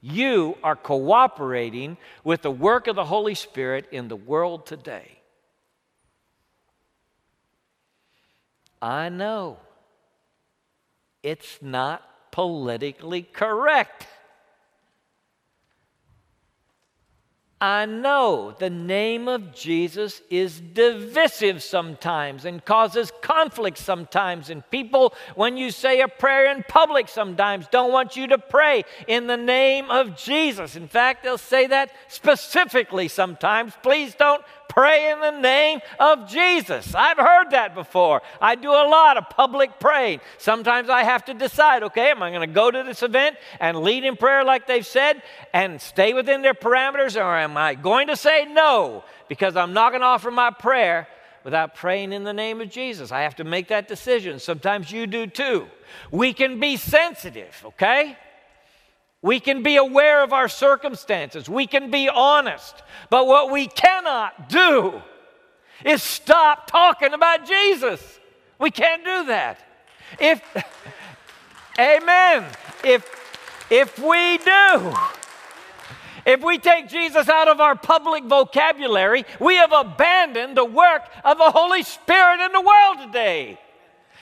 you 0.00 0.56
are 0.62 0.76
cooperating 0.76 1.96
with 2.24 2.42
the 2.42 2.50
work 2.50 2.86
of 2.86 2.96
the 2.96 3.04
Holy 3.04 3.34
Spirit 3.34 3.86
in 3.90 4.08
the 4.08 4.16
world 4.16 4.66
today. 4.66 5.18
I 8.80 9.08
know 9.08 9.58
it's 11.22 11.58
not 11.60 12.02
politically 12.30 13.22
correct. 13.22 14.06
I 17.58 17.86
know 17.86 18.54
the 18.58 18.68
name 18.68 19.28
of 19.28 19.54
Jesus 19.54 20.20
is 20.28 20.60
divisive 20.60 21.62
sometimes 21.62 22.44
and 22.44 22.62
causes 22.62 23.10
conflict 23.22 23.78
sometimes. 23.78 24.50
And 24.50 24.68
people, 24.70 25.14
when 25.36 25.56
you 25.56 25.70
say 25.70 26.02
a 26.02 26.08
prayer 26.08 26.54
in 26.54 26.64
public, 26.68 27.08
sometimes 27.08 27.66
don't 27.68 27.92
want 27.92 28.14
you 28.14 28.26
to 28.26 28.36
pray 28.36 28.84
in 29.08 29.26
the 29.26 29.38
name 29.38 29.90
of 29.90 30.18
Jesus. 30.18 30.76
In 30.76 30.86
fact, 30.86 31.24
they'll 31.24 31.38
say 31.38 31.66
that 31.68 31.92
specifically 32.08 33.08
sometimes. 33.08 33.72
Please 33.82 34.14
don't 34.14 34.44
pray 34.76 35.10
in 35.10 35.20
the 35.20 35.40
name 35.40 35.80
of 35.98 36.28
Jesus. 36.28 36.94
I've 36.94 37.16
heard 37.16 37.50
that 37.52 37.74
before. 37.74 38.20
I 38.42 38.56
do 38.56 38.70
a 38.70 38.86
lot 38.86 39.16
of 39.16 39.30
public 39.30 39.80
praying. 39.80 40.20
Sometimes 40.36 40.90
I 40.90 41.02
have 41.02 41.24
to 41.24 41.34
decide 41.34 41.82
okay, 41.82 42.10
am 42.10 42.22
I 42.22 42.28
going 42.28 42.46
to 42.46 42.54
go 42.54 42.70
to 42.70 42.82
this 42.82 43.02
event 43.02 43.36
and 43.58 43.78
lead 43.78 44.04
in 44.04 44.16
prayer 44.16 44.44
like 44.44 44.66
they've 44.66 44.86
said 44.86 45.22
and 45.54 45.80
stay 45.80 46.12
within 46.12 46.42
their 46.42 46.52
parameters, 46.54 47.16
or 47.16 47.36
am 47.36 47.56
I 47.56 47.74
going 47.74 48.08
to 48.08 48.16
say 48.16 48.44
no 48.44 49.02
because 49.28 49.56
I'm 49.56 49.72
not 49.72 49.90
going 49.90 50.02
to 50.02 50.06
offer 50.06 50.30
my 50.30 50.50
prayer? 50.50 51.08
Without 51.42 51.76
praying 51.76 52.12
in 52.12 52.24
the 52.24 52.32
name 52.32 52.60
of 52.60 52.70
Jesus. 52.70 53.12
I 53.12 53.20
have 53.20 53.36
to 53.36 53.44
make 53.44 53.68
that 53.68 53.86
decision. 53.86 54.40
Sometimes 54.40 54.90
you 54.90 55.06
do 55.06 55.28
too. 55.28 55.68
We 56.10 56.32
can 56.32 56.58
be 56.58 56.76
sensitive, 56.76 57.62
okay? 57.64 58.16
We 59.26 59.40
can 59.40 59.64
be 59.64 59.74
aware 59.74 60.22
of 60.22 60.32
our 60.32 60.46
circumstances. 60.46 61.48
We 61.48 61.66
can 61.66 61.90
be 61.90 62.08
honest. 62.08 62.80
But 63.10 63.26
what 63.26 63.50
we 63.50 63.66
cannot 63.66 64.48
do 64.48 65.02
is 65.84 66.00
stop 66.00 66.70
talking 66.70 67.12
about 67.12 67.44
Jesus. 67.44 68.20
We 68.60 68.70
can't 68.70 69.04
do 69.04 69.26
that. 69.26 69.58
If, 70.20 70.40
amen. 71.76 72.44
If, 72.84 73.66
if 73.68 73.98
we 73.98 74.38
do, 74.38 74.94
if 76.24 76.44
we 76.44 76.58
take 76.58 76.88
Jesus 76.88 77.28
out 77.28 77.48
of 77.48 77.60
our 77.60 77.74
public 77.74 78.22
vocabulary, 78.22 79.24
we 79.40 79.56
have 79.56 79.72
abandoned 79.72 80.56
the 80.56 80.64
work 80.64 81.02
of 81.24 81.36
the 81.38 81.50
Holy 81.50 81.82
Spirit 81.82 82.44
in 82.44 82.52
the 82.52 82.60
world 82.60 82.98
today. 83.08 83.58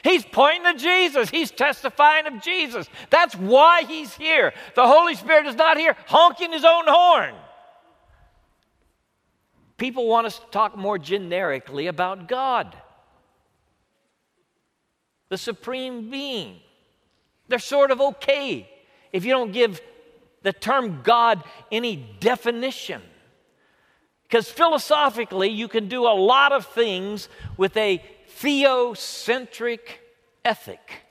He's 0.05 0.23
pointing 0.23 0.65
to 0.65 0.79
Jesus. 0.79 1.31
He's 1.31 1.51
testifying 1.51 2.27
of 2.27 2.43
Jesus. 2.43 2.87
That's 3.09 3.35
why 3.35 3.85
he's 3.85 4.15
here. 4.15 4.53
The 4.77 4.87
Holy 4.87 5.15
Spirit 5.15 5.47
is 5.47 5.57
not 5.57 5.79
here 5.79 5.97
honking 6.07 6.53
his 6.53 6.65
own 6.65 6.85
horn. 6.87 7.35
People 9.79 10.07
want 10.07 10.27
us 10.27 10.39
to 10.39 10.47
talk 10.51 10.77
more 10.77 10.99
generically 10.99 11.87
about 11.87 12.29
God, 12.29 12.77
the 15.31 15.39
supreme 15.39 16.11
being, 16.11 16.61
They're 17.49 17.59
sort 17.59 17.91
of 17.91 18.01
okay 18.01 18.69
if 19.11 19.25
you 19.25 19.33
don't 19.33 19.53
give 19.53 19.81
the 20.43 20.53
term 20.53 21.01
God 21.03 21.43
any 21.73 21.97
definition. 22.21 23.01
Because 24.25 24.51
philosophically, 24.51 25.49
you 25.49 25.67
can 25.67 25.89
do 25.89 26.07
a 26.07 26.15
lot 26.15 26.53
of 26.53 26.67
things 26.67 27.29
with 27.57 27.77
a 27.77 28.03
theocentric 28.41 29.81
ethic. 30.45 31.05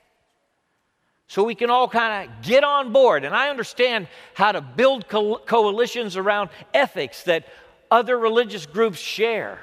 So 1.26 1.42
we 1.42 1.54
can 1.54 1.70
all 1.70 1.88
kind 1.88 2.30
of 2.30 2.42
get 2.42 2.62
on 2.62 2.92
board. 2.92 3.24
And 3.24 3.34
I 3.34 3.48
understand 3.48 4.08
how 4.34 4.52
to 4.52 4.60
build 4.60 5.08
co- 5.08 5.38
coalitions 5.38 6.16
around 6.16 6.50
ethics 6.72 7.24
that 7.24 7.46
other 7.90 8.18
religious 8.18 8.66
groups 8.66 8.98
share. 8.98 9.60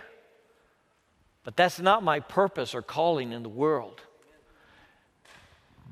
But 1.44 1.56
that's 1.56 1.80
not 1.80 2.04
my 2.04 2.20
purpose 2.20 2.76
or 2.76 2.82
calling 2.82 3.32
in 3.32 3.44
the 3.44 3.50
world. 3.50 4.02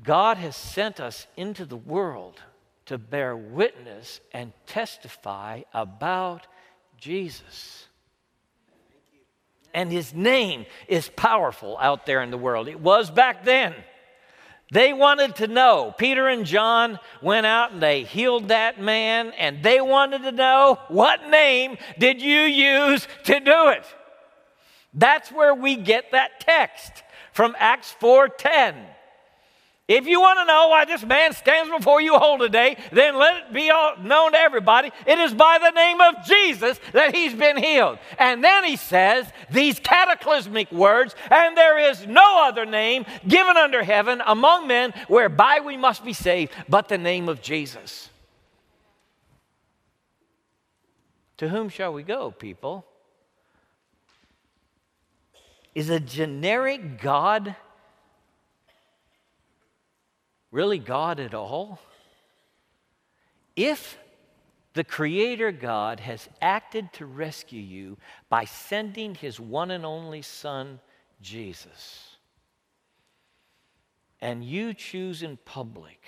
God 0.02 0.36
has 0.38 0.56
sent 0.56 1.00
us 1.00 1.26
into 1.36 1.64
the 1.64 1.76
world 1.76 2.40
to 2.86 2.98
bear 2.98 3.36
witness 3.36 4.20
and 4.32 4.52
testify 4.66 5.62
about 5.72 6.46
Jesus. 6.96 7.86
And 9.72 9.92
his 9.92 10.12
name 10.12 10.66
is 10.88 11.08
powerful 11.08 11.78
out 11.78 12.06
there 12.06 12.22
in 12.22 12.30
the 12.30 12.38
world. 12.38 12.68
It 12.68 12.80
was 12.80 13.10
back 13.10 13.44
then. 13.44 13.74
They 14.72 14.92
wanted 14.92 15.36
to 15.36 15.48
know. 15.48 15.92
Peter 15.98 16.28
and 16.28 16.44
John 16.44 16.98
went 17.20 17.46
out 17.46 17.72
and 17.72 17.82
they 17.82 18.04
healed 18.04 18.48
that 18.48 18.80
man, 18.80 19.32
and 19.36 19.62
they 19.62 19.80
wanted 19.80 20.22
to 20.22 20.32
know 20.32 20.78
what 20.88 21.28
name 21.28 21.76
did 21.98 22.22
you 22.22 22.42
use 22.42 23.06
to 23.24 23.40
do 23.40 23.68
it? 23.68 23.84
That's 24.94 25.30
where 25.30 25.54
we 25.54 25.76
get 25.76 26.12
that 26.12 26.40
text 26.40 27.02
from 27.32 27.56
Acts 27.58 27.94
4:10. 28.00 28.74
If 29.90 30.06
you 30.06 30.20
want 30.20 30.38
to 30.38 30.44
know 30.44 30.68
why 30.68 30.84
this 30.84 31.04
man 31.04 31.32
stands 31.32 31.68
before 31.68 32.00
you 32.00 32.16
whole 32.16 32.38
today, 32.38 32.76
then 32.92 33.16
let 33.16 33.38
it 33.38 33.52
be 33.52 33.66
known 33.66 34.30
to 34.30 34.38
everybody. 34.38 34.92
It 35.04 35.18
is 35.18 35.34
by 35.34 35.58
the 35.58 35.72
name 35.72 36.00
of 36.00 36.24
Jesus 36.24 36.78
that 36.92 37.12
he's 37.12 37.34
been 37.34 37.56
healed. 37.56 37.98
And 38.16 38.44
then 38.44 38.62
he 38.62 38.76
says 38.76 39.26
these 39.50 39.80
cataclysmic 39.80 40.70
words, 40.70 41.16
and 41.28 41.56
there 41.56 41.90
is 41.90 42.06
no 42.06 42.46
other 42.46 42.64
name 42.64 43.04
given 43.26 43.56
under 43.56 43.82
heaven 43.82 44.22
among 44.24 44.68
men 44.68 44.92
whereby 45.08 45.58
we 45.58 45.76
must 45.76 46.04
be 46.04 46.12
saved 46.12 46.52
but 46.68 46.86
the 46.86 46.96
name 46.96 47.28
of 47.28 47.42
Jesus. 47.42 48.10
To 51.38 51.48
whom 51.48 51.68
shall 51.68 51.92
we 51.92 52.04
go, 52.04 52.30
people? 52.30 52.86
Is 55.74 55.90
a 55.90 55.98
generic 55.98 57.02
God 57.02 57.56
really 60.50 60.78
God 60.78 61.20
at 61.20 61.34
all? 61.34 61.80
If 63.56 63.98
the 64.74 64.84
Creator 64.84 65.52
God 65.52 66.00
has 66.00 66.28
acted 66.40 66.92
to 66.94 67.06
rescue 67.06 67.60
you 67.60 67.96
by 68.28 68.44
sending 68.44 69.14
His 69.14 69.40
one 69.40 69.70
and 69.70 69.84
only 69.84 70.22
Son, 70.22 70.80
Jesus, 71.20 72.16
and 74.20 74.44
you 74.44 74.74
choose 74.74 75.22
in 75.22 75.38
public 75.44 76.02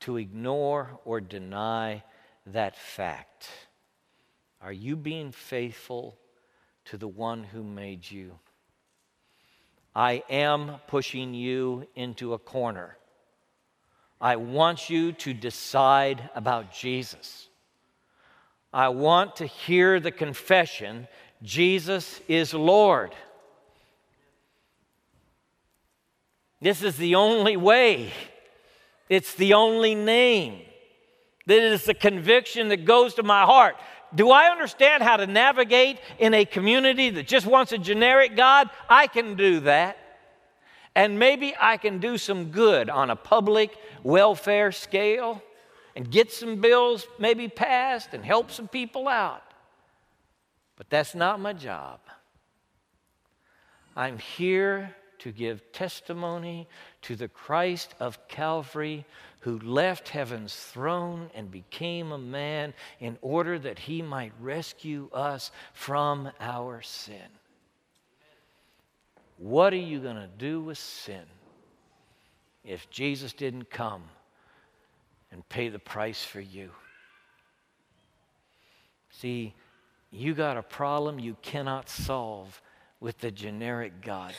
to 0.00 0.16
ignore 0.16 0.98
or 1.04 1.20
deny 1.20 2.02
that 2.46 2.76
fact, 2.76 3.48
are 4.60 4.72
you 4.72 4.96
being 4.96 5.32
faithful 5.32 6.18
to 6.86 6.96
the 6.96 7.08
one 7.08 7.44
who 7.44 7.62
made 7.62 8.10
you? 8.10 8.38
I 9.94 10.22
am 10.28 10.76
pushing 10.86 11.34
you 11.34 11.86
into 11.94 12.34
a 12.34 12.38
corner. 12.38 12.96
I 14.22 14.36
want 14.36 14.88
you 14.88 15.10
to 15.14 15.34
decide 15.34 16.30
about 16.36 16.72
Jesus. 16.72 17.48
I 18.72 18.88
want 18.88 19.36
to 19.36 19.46
hear 19.46 19.98
the 19.98 20.12
confession 20.12 21.08
Jesus 21.42 22.20
is 22.28 22.54
Lord. 22.54 23.16
This 26.60 26.84
is 26.84 26.96
the 26.96 27.16
only 27.16 27.56
way, 27.56 28.12
it's 29.08 29.34
the 29.34 29.54
only 29.54 29.96
name. 29.96 30.60
This 31.44 31.80
is 31.80 31.86
the 31.86 31.94
conviction 31.94 32.68
that 32.68 32.84
goes 32.84 33.14
to 33.14 33.24
my 33.24 33.42
heart. 33.42 33.74
Do 34.14 34.30
I 34.30 34.52
understand 34.52 35.02
how 35.02 35.16
to 35.16 35.26
navigate 35.26 35.98
in 36.20 36.32
a 36.34 36.44
community 36.44 37.10
that 37.10 37.26
just 37.26 37.46
wants 37.46 37.72
a 37.72 37.78
generic 37.78 38.36
God? 38.36 38.70
I 38.88 39.08
can 39.08 39.34
do 39.34 39.58
that. 39.60 39.96
And 40.94 41.18
maybe 41.18 41.54
I 41.58 41.78
can 41.78 41.98
do 41.98 42.18
some 42.18 42.50
good 42.50 42.90
on 42.90 43.10
a 43.10 43.16
public 43.16 43.76
welfare 44.02 44.72
scale 44.72 45.42
and 45.96 46.10
get 46.10 46.30
some 46.30 46.60
bills 46.60 47.06
maybe 47.18 47.48
passed 47.48 48.12
and 48.12 48.24
help 48.24 48.50
some 48.50 48.68
people 48.68 49.08
out. 49.08 49.42
But 50.76 50.90
that's 50.90 51.14
not 51.14 51.40
my 51.40 51.52
job. 51.52 52.00
I'm 53.94 54.18
here 54.18 54.94
to 55.18 55.30
give 55.30 55.70
testimony 55.72 56.66
to 57.02 57.14
the 57.14 57.28
Christ 57.28 57.94
of 58.00 58.26
Calvary 58.26 59.04
who 59.40 59.58
left 59.60 60.08
heaven's 60.08 60.54
throne 60.54 61.30
and 61.34 61.50
became 61.50 62.12
a 62.12 62.18
man 62.18 62.74
in 63.00 63.18
order 63.22 63.58
that 63.58 63.78
he 63.78 64.02
might 64.02 64.32
rescue 64.40 65.08
us 65.12 65.52
from 65.74 66.30
our 66.40 66.82
sin. 66.82 67.28
What 69.42 69.72
are 69.72 69.76
you 69.76 69.98
going 69.98 70.14
to 70.14 70.28
do 70.38 70.60
with 70.60 70.78
sin 70.78 71.24
if 72.64 72.88
Jesus 72.90 73.32
didn't 73.32 73.70
come 73.70 74.04
and 75.32 75.46
pay 75.48 75.68
the 75.68 75.80
price 75.80 76.24
for 76.24 76.40
you? 76.40 76.70
See, 79.10 79.52
you 80.12 80.34
got 80.34 80.58
a 80.58 80.62
problem 80.62 81.18
you 81.18 81.36
cannot 81.42 81.88
solve 81.88 82.62
with 83.00 83.18
the 83.18 83.32
generic 83.32 84.00
God. 84.00 84.32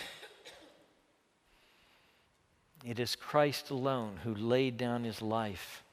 It 2.85 2.97
is 2.97 3.17
Christ 3.17 3.71
alone 3.71 4.21
who 4.23 4.33
laid 4.33 4.77
down 4.77 5.03
his 5.03 5.21
life 5.21 5.83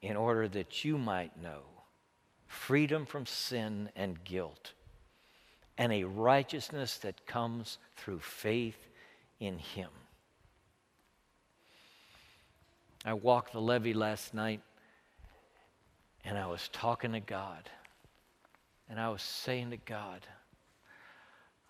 in 0.00 0.16
order 0.16 0.48
that 0.48 0.82
you 0.82 0.96
might 0.96 1.42
know 1.42 1.60
freedom 2.46 3.04
from 3.04 3.26
sin 3.26 3.90
and 3.94 4.24
guilt 4.24 4.72
and 5.80 5.94
a 5.94 6.04
righteousness 6.04 6.98
that 6.98 7.26
comes 7.26 7.78
through 7.96 8.20
faith 8.20 8.76
in 9.40 9.56
Him. 9.56 9.88
I 13.02 13.14
walked 13.14 13.54
the 13.54 13.62
levee 13.62 13.94
last 13.94 14.34
night 14.34 14.60
and 16.22 16.36
I 16.36 16.46
was 16.48 16.68
talking 16.68 17.12
to 17.12 17.20
God. 17.20 17.70
And 18.90 19.00
I 19.00 19.08
was 19.08 19.22
saying 19.22 19.70
to 19.70 19.78
God, 19.78 20.20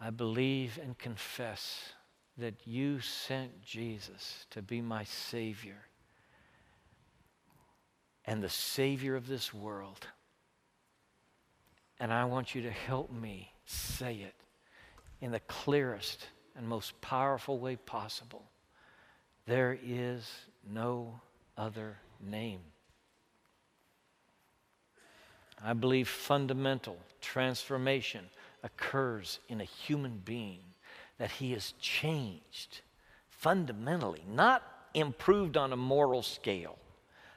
I 0.01 0.11
believe 0.11 0.81
and 0.83 0.99
confess 0.99 1.93
that 2.37 2.67
you 2.67 2.99
sent 2.99 3.63
Jesus 3.63 4.45
to 4.51 4.61
be 4.61 4.81
my 4.81 5.05
Savior 5.05 5.87
and 8.25 8.43
the 8.43 8.49
Savior 8.49 9.15
of 9.15 9.29
this 9.29 9.55
world. 9.55 10.09
And 12.01 12.13
I 12.13 12.25
want 12.25 12.57
you 12.57 12.63
to 12.63 12.73
help 12.73 13.13
me 13.13 13.53
say 13.71 14.15
it 14.15 14.35
in 15.21 15.31
the 15.31 15.41
clearest 15.41 16.27
and 16.57 16.67
most 16.67 17.01
powerful 17.01 17.59
way 17.59 17.77
possible. 17.77 18.43
There 19.47 19.79
is 19.85 20.31
no 20.69 21.21
other 21.57 21.97
name. 22.21 22.61
I 25.63 25.75
believe 25.75 26.09
fundamental 26.09 26.97
transformation 27.21 28.25
occurs 28.63 29.41
in 29.49 29.61
a 29.61 29.65
human 29.65 30.21
being, 30.25 30.63
that 31.19 31.31
he 31.31 31.53
is 31.53 31.75
changed 31.81 32.81
fundamentally, 33.29 34.25
not 34.29 34.63
improved 34.95 35.57
on 35.57 35.73
a 35.73 35.77
moral 35.77 36.23
scale, 36.23 36.79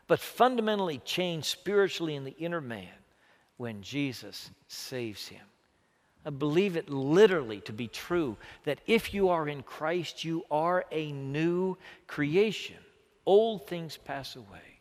but 0.08 0.20
fundamentally 0.20 1.00
changed 1.00 1.48
spiritually 1.48 2.16
in 2.16 2.24
the 2.24 2.36
inner 2.38 2.62
man 2.62 2.88
when 3.58 3.82
Jesus 3.82 4.50
saves 4.68 5.28
him. 5.28 5.46
I 6.26 6.30
believe 6.30 6.78
it 6.78 6.90
literally 6.90 7.60
to 7.62 7.74
be 7.74 7.88
true 7.88 8.38
that 8.64 8.80
if 8.88 9.14
you 9.14 9.30
are 9.30 9.48
in 9.48 9.62
Christ, 9.62 10.24
you 10.24 10.44
are 10.50 10.86
a 10.92 11.12
new 11.12 11.78
creation. 12.08 12.78
Old 13.26 13.68
things 13.68 13.98
pass 13.98 14.36
away, 14.36 14.80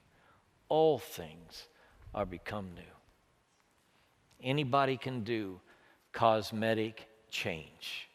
all 0.69 0.99
things 0.99 1.67
are 2.15 2.27
become 2.27 2.71
new. 2.75 2.83
Anybody 4.43 4.97
can 4.97 5.25
do 5.25 5.61
cosmetic 6.13 7.09
change. 7.31 8.09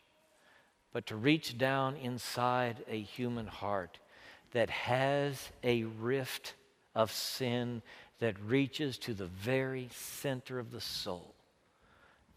But 0.93 1.05
to 1.07 1.15
reach 1.15 1.57
down 1.57 1.95
inside 1.97 2.83
a 2.89 2.99
human 3.01 3.47
heart 3.47 3.99
that 4.51 4.69
has 4.69 5.49
a 5.63 5.83
rift 5.83 6.53
of 6.95 7.11
sin 7.11 7.81
that 8.19 8.35
reaches 8.45 8.97
to 8.97 9.13
the 9.13 9.25
very 9.25 9.89
center 9.91 10.59
of 10.59 10.71
the 10.71 10.81
soul 10.81 11.37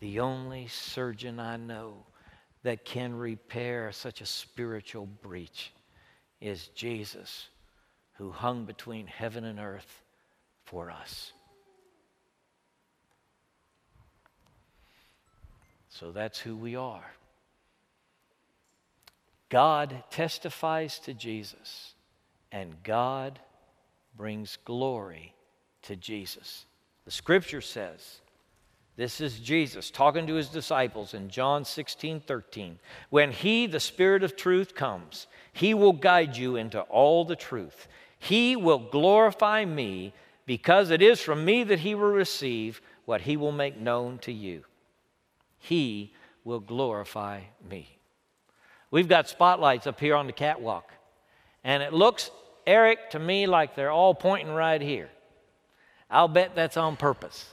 the 0.01 0.21
only 0.21 0.67
surgeon 0.69 1.39
I 1.39 1.57
know 1.57 1.95
that 2.63 2.85
can 2.85 3.15
repair 3.15 3.93
such 3.93 4.21
a 4.21 4.27
spiritual 4.27 5.07
breach 5.07 5.73
is 6.41 6.69
Jesus, 6.69 7.49
who 8.15 8.31
hung 8.31 8.65
between 8.65 9.07
heaven 9.07 9.45
and 9.45 9.61
earth 9.61 10.03
for 10.65 10.91
us. 10.91 11.33
So 15.89 16.13
that's 16.13 16.39
who 16.39 16.57
we 16.57 16.77
are. 16.77 17.13
God 19.51 20.05
testifies 20.11 20.99
to 21.01 21.13
Jesus, 21.13 21.95
and 22.53 22.83
God 22.83 23.39
brings 24.17 24.57
glory 24.65 25.35
to 25.83 25.97
Jesus. 25.97 26.65
The 27.05 27.11
scripture 27.11 27.61
says, 27.61 28.21
this 29.01 29.23
is 29.23 29.41
Jesus 29.41 29.91
talking 29.91 30.27
to 30.27 30.35
his 30.35 30.51
disciples 30.51 31.15
in 31.15 31.31
John 31.31 31.65
16, 31.65 32.21
13. 32.21 32.79
When 33.09 33.33
he, 33.33 33.67
the 33.67 33.81
Spirit 33.81 34.23
of 34.23 34.37
truth, 34.37 34.75
comes, 34.75 35.27
he 35.55 35.73
will 35.73 35.95
guide 35.95 36.37
you 36.37 36.57
into 36.57 36.83
all 36.83 37.25
the 37.25 37.35
truth. 37.35 37.89
He 38.19 38.57
will 38.57 38.79
glorify 38.79 39.65
me 39.65 40.13
because 40.45 40.91
it 40.91 41.01
is 41.01 41.19
from 41.19 41.47
me 41.47 41.65
that 41.65 41.79
he 41.79 41.95
will 41.95 42.11
receive 42.11 42.83
what 43.07 43.23
he 43.23 43.39
will 43.39 43.53
make 43.53 43.81
known 43.81 44.19
to 44.19 44.33
you. 44.33 44.65
He 45.59 46.13
will 46.45 46.61
glorify 46.61 47.41
me. 47.71 47.89
We've 48.91 49.09
got 49.09 49.31
spotlights 49.31 49.87
up 49.87 49.99
here 49.99 50.15
on 50.15 50.27
the 50.27 50.35
catwalk, 50.35 50.93
and 51.65 51.83
it 51.83 51.95
looks, 51.95 52.31
Eric, 52.67 53.09
to 53.13 53.19
me 53.19 53.47
like 53.47 53.75
they're 53.75 53.91
all 53.91 54.15
pointing 54.15 54.53
right 54.53 54.83
here. 54.83 55.09
I'll 56.11 56.29
bet 56.29 56.55
that's 56.55 56.77
on 56.77 56.99
purpose 56.99 57.49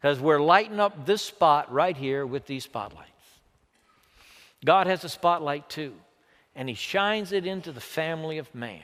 because 0.00 0.18
we're 0.18 0.40
lighting 0.40 0.80
up 0.80 1.04
this 1.04 1.22
spot 1.22 1.70
right 1.70 1.96
here 1.96 2.24
with 2.24 2.46
these 2.46 2.64
spotlights. 2.64 3.10
God 4.64 4.86
has 4.86 5.04
a 5.04 5.08
spotlight 5.08 5.68
too, 5.68 5.94
and 6.54 6.68
He 6.68 6.74
shines 6.74 7.32
it 7.32 7.46
into 7.46 7.72
the 7.72 7.80
family 7.80 8.38
of 8.38 8.54
man. 8.54 8.82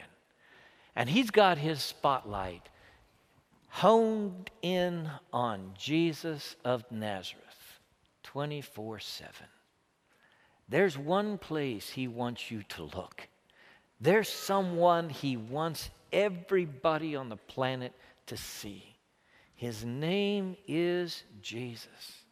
And 0.95 1.09
He's 1.09 1.31
got 1.31 1.59
His 1.59 1.83
spotlight 1.83 2.69
honed 3.69 4.51
in 4.63 5.11
on 5.33 5.73
Jesus 5.79 6.57
of 6.65 6.85
Nazareth 6.91 7.43
24 8.23 9.01
7. 9.01 9.33
There's 10.69 10.99
one 10.99 11.39
place 11.39 11.91
He 11.91 12.09
wants 12.09 12.51
you 12.51 12.63
to 12.71 12.85
look. 12.85 13.29
There's 14.01 14.29
someone 14.29 15.09
He 15.09 15.37
wants 15.37 15.91
everybody 16.13 17.17
on 17.17 17.29
the 17.29 17.37
planet 17.37 17.93
to 18.27 18.37
see. 18.37 18.96
His 19.57 19.85
name 19.85 20.57
is 20.69 21.25
Jesus. 21.43 22.25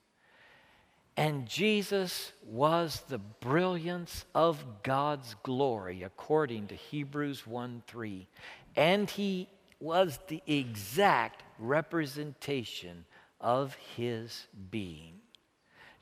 And 1.16 1.46
Jesus 1.48 2.32
was 2.44 3.02
the 3.08 3.18
brilliance 3.18 4.24
of 4.34 4.64
God's 4.82 5.34
glory, 5.42 6.02
according 6.02 6.68
to 6.68 6.74
Hebrews 6.74 7.46
1 7.46 7.82
3. 7.87 8.28
And 8.76 9.08
he 9.08 9.48
was 9.80 10.18
the 10.28 10.42
exact 10.46 11.42
representation 11.58 13.04
of 13.40 13.74
his 13.96 14.46
being. 14.70 15.20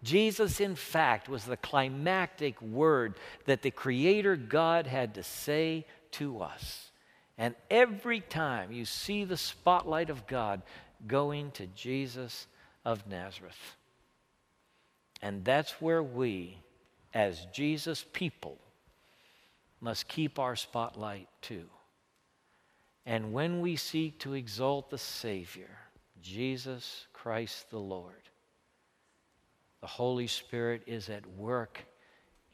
Jesus, 0.03 0.61
in 0.61 0.75
fact, 0.75 1.29
was 1.29 1.45
the 1.45 1.57
climactic 1.57 2.61
word 2.61 3.15
that 3.45 3.63
the 3.63 3.71
Creator 3.71 4.37
God 4.37 4.87
had 4.87 5.15
to 5.15 5.23
say 5.23 5.87
to 6.13 6.41
us. 6.41 6.91
And 7.39 7.55
every 7.71 8.21
time 8.21 8.73
you 8.73 8.85
see 8.85 9.25
the 9.25 9.37
spotlight 9.37 10.11
of 10.11 10.27
God 10.27 10.63
going 11.07 11.51
to 11.53 11.67
Jesus 11.69 12.47
of 12.85 13.07
Nazareth. 13.07 13.77
And 15.21 15.45
that's 15.45 15.81
where 15.81 16.03
we, 16.03 16.59
as 17.15 17.47
Jesus 17.53 18.05
people, 18.13 18.59
must 19.81 20.09
keep 20.09 20.39
our 20.39 20.57
spotlight 20.57 21.29
too. 21.41 21.65
And 23.05 23.33
when 23.33 23.61
we 23.61 23.77
seek 23.77 24.19
to 24.21 24.35
exalt 24.35 24.91
the 24.91 24.99
Savior, 24.99 25.71
Jesus 26.23 27.07
Christ 27.13 27.71
the 27.71 27.79
Lord, 27.79 28.15
the 29.81 29.89
Holy 29.89 30.29
Spirit 30.29 30.83
is 30.87 31.09
at 31.09 31.27
work 31.37 31.85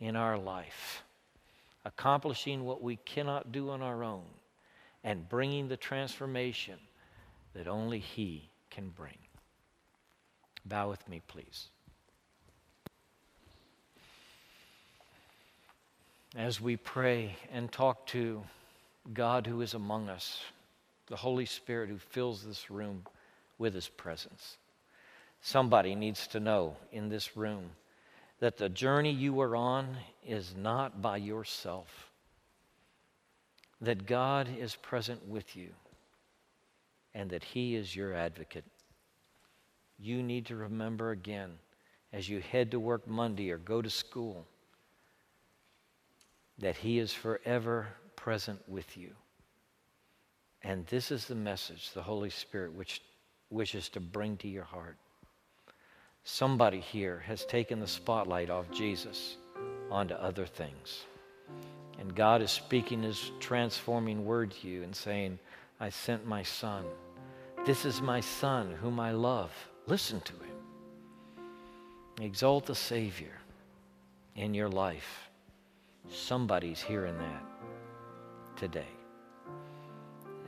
in 0.01 0.17
our 0.17 0.39
life, 0.39 1.03
accomplishing 1.85 2.65
what 2.65 2.83
we 2.83 2.97
cannot 2.97 3.53
do 3.53 3.71
on 3.71 3.83
our 3.83 4.03
own 4.03 4.25
and 5.05 5.29
bringing 5.29 5.69
the 5.69 5.77
transformation 5.77 6.79
that 7.55 7.69
only 7.69 7.99
He 7.99 8.51
can 8.71 8.91
bring. 8.91 9.19
Bow 10.65 10.91
with 10.91 11.09
me, 11.09 11.23
please. 11.27 11.69
As 16.37 16.61
we 16.61 16.77
pray 16.77 17.37
and 17.51 17.73
talk 17.73 18.07
to 18.09 18.43
God 19.13 19.47
who 19.47 19.63
is 19.63 19.75
among 19.75 20.09
us, 20.09 20.43
the 21.07 21.17
Holy 21.17 21.47
Spirit 21.47 21.89
who 21.89 21.99
fills 21.99 22.43
this 22.43 22.71
room 22.71 23.05
with 23.57 23.75
His 23.75 23.89
presence. 23.89 24.59
Somebody 25.41 25.95
needs 25.95 26.27
to 26.29 26.41
know 26.41 26.77
in 26.93 27.09
this 27.09 27.37
room 27.37 27.71
that 28.41 28.59
the 28.59 28.69
journey 28.69 29.11
you 29.11 29.41
are 29.41 29.57
on 29.57 29.97
is 30.25 30.55
not 30.57 31.01
by 31.01 31.17
yourself, 31.17 32.11
that 33.81 34.07
God 34.07 34.49
is 34.59 34.77
present 34.77 35.27
with 35.27 35.57
you, 35.57 35.71
and 37.15 37.31
that 37.31 37.45
He 37.45 37.75
is 37.75 37.95
your 37.95 38.15
advocate. 38.15 38.65
You 39.99 40.23
need 40.23 40.47
to 40.47 40.57
remember 40.57 41.11
again 41.11 41.53
as 42.13 42.29
you 42.29 42.41
head 42.41 42.71
to 42.71 42.81
work 42.81 43.07
Monday 43.07 43.51
or 43.51 43.59
go 43.59 43.83
to 43.83 43.91
school 43.91 44.47
that 46.59 46.77
He 46.77 46.99
is 46.99 47.13
forever 47.13 47.89
present 48.17 48.61
with 48.69 48.97
you. 48.97 49.11
And 50.63 50.87
this 50.87 51.11
is 51.11 51.27
the 51.27 51.35
message 51.35 51.93
the 51.93 52.03
Holy 52.03 52.31
Spirit 52.31 52.73
which 52.73 53.03
wishes 53.51 53.89
to 53.91 54.01
bring 54.01 54.37
to 54.39 54.49
your 54.49 54.65
heart. 54.65 54.97
Somebody 56.25 56.81
here 56.81 57.23
has 57.27 57.45
taken 57.45 57.81
the 57.81 57.87
spotlight 57.87 58.51
off 58.51 58.71
Jesus 58.71 59.37
onto 59.91 60.15
other 60.15 60.47
things. 60.47 61.05
And 61.99 62.15
God 62.15 62.43
is 62.43 62.51
speaking 62.51 63.03
His 63.03 63.31
transforming 63.41 64.25
word 64.25 64.51
to 64.53 64.69
you 64.69 64.83
and 64.83 64.95
saying, 64.95 65.39
I 65.81 65.91
sent 65.91 66.27
my 66.27 66.43
Son. 66.43 66.85
This 67.65 67.85
is 67.85 68.01
my 68.01 68.21
Son 68.21 68.75
whom 68.81 68.99
I 68.99 69.13
love. 69.13 69.53
Listen 69.87 70.21
to 70.21 70.33
Him. 70.33 72.25
Exalt 72.25 72.67
the 72.67 72.75
Savior 72.75 73.39
in 74.35 74.55
your 74.55 74.69
life. 74.69 75.31
Somebody's 76.11 76.81
hearing 76.81 77.17
that 77.19 77.45
today. 78.57 78.93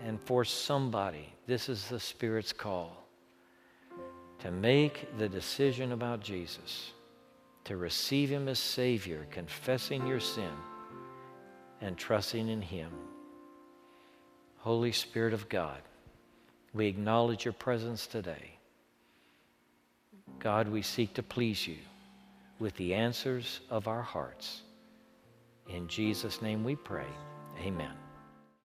And 0.05 0.21
for 0.21 0.45
somebody, 0.45 1.33
this 1.47 1.69
is 1.69 1.87
the 1.89 2.01
Spirit's 2.01 2.53
call 2.53 2.97
to 4.41 4.51
make 4.51 5.07
the 5.19 5.29
decision 5.29 5.93
about 5.93 6.21
Jesus, 6.21 6.93
to 7.65 7.77
receive 7.77 8.31
Him 8.31 8.49
as 8.49 8.59
Savior, 8.59 9.27
confessing 9.31 10.07
your 10.07 10.21
sin, 10.21 10.51
and 11.83 11.97
trusting 11.97 12.49
in 12.49 12.63
Him. 12.63 12.91
Holy 14.61 14.93
Spirit 14.93 15.33
of 15.33 15.49
God, 15.49 15.81
we 16.75 16.87
acknowledge 16.87 17.45
your 17.45 17.55
presence 17.55 18.07
today. 18.07 18.59
God, 20.39 20.69
we 20.69 20.83
seek 20.83 21.15
to 21.15 21.23
please 21.23 21.67
you 21.67 21.79
with 22.59 22.75
the 22.77 22.95
answers 22.95 23.61
of 23.71 23.89
our 23.89 24.03
hearts. 24.03 24.63
In 25.69 25.89
Jesus' 25.89 26.43
name 26.43 26.63
we 26.63 26.77
pray. 26.77 27.09
Amen. 27.65 27.95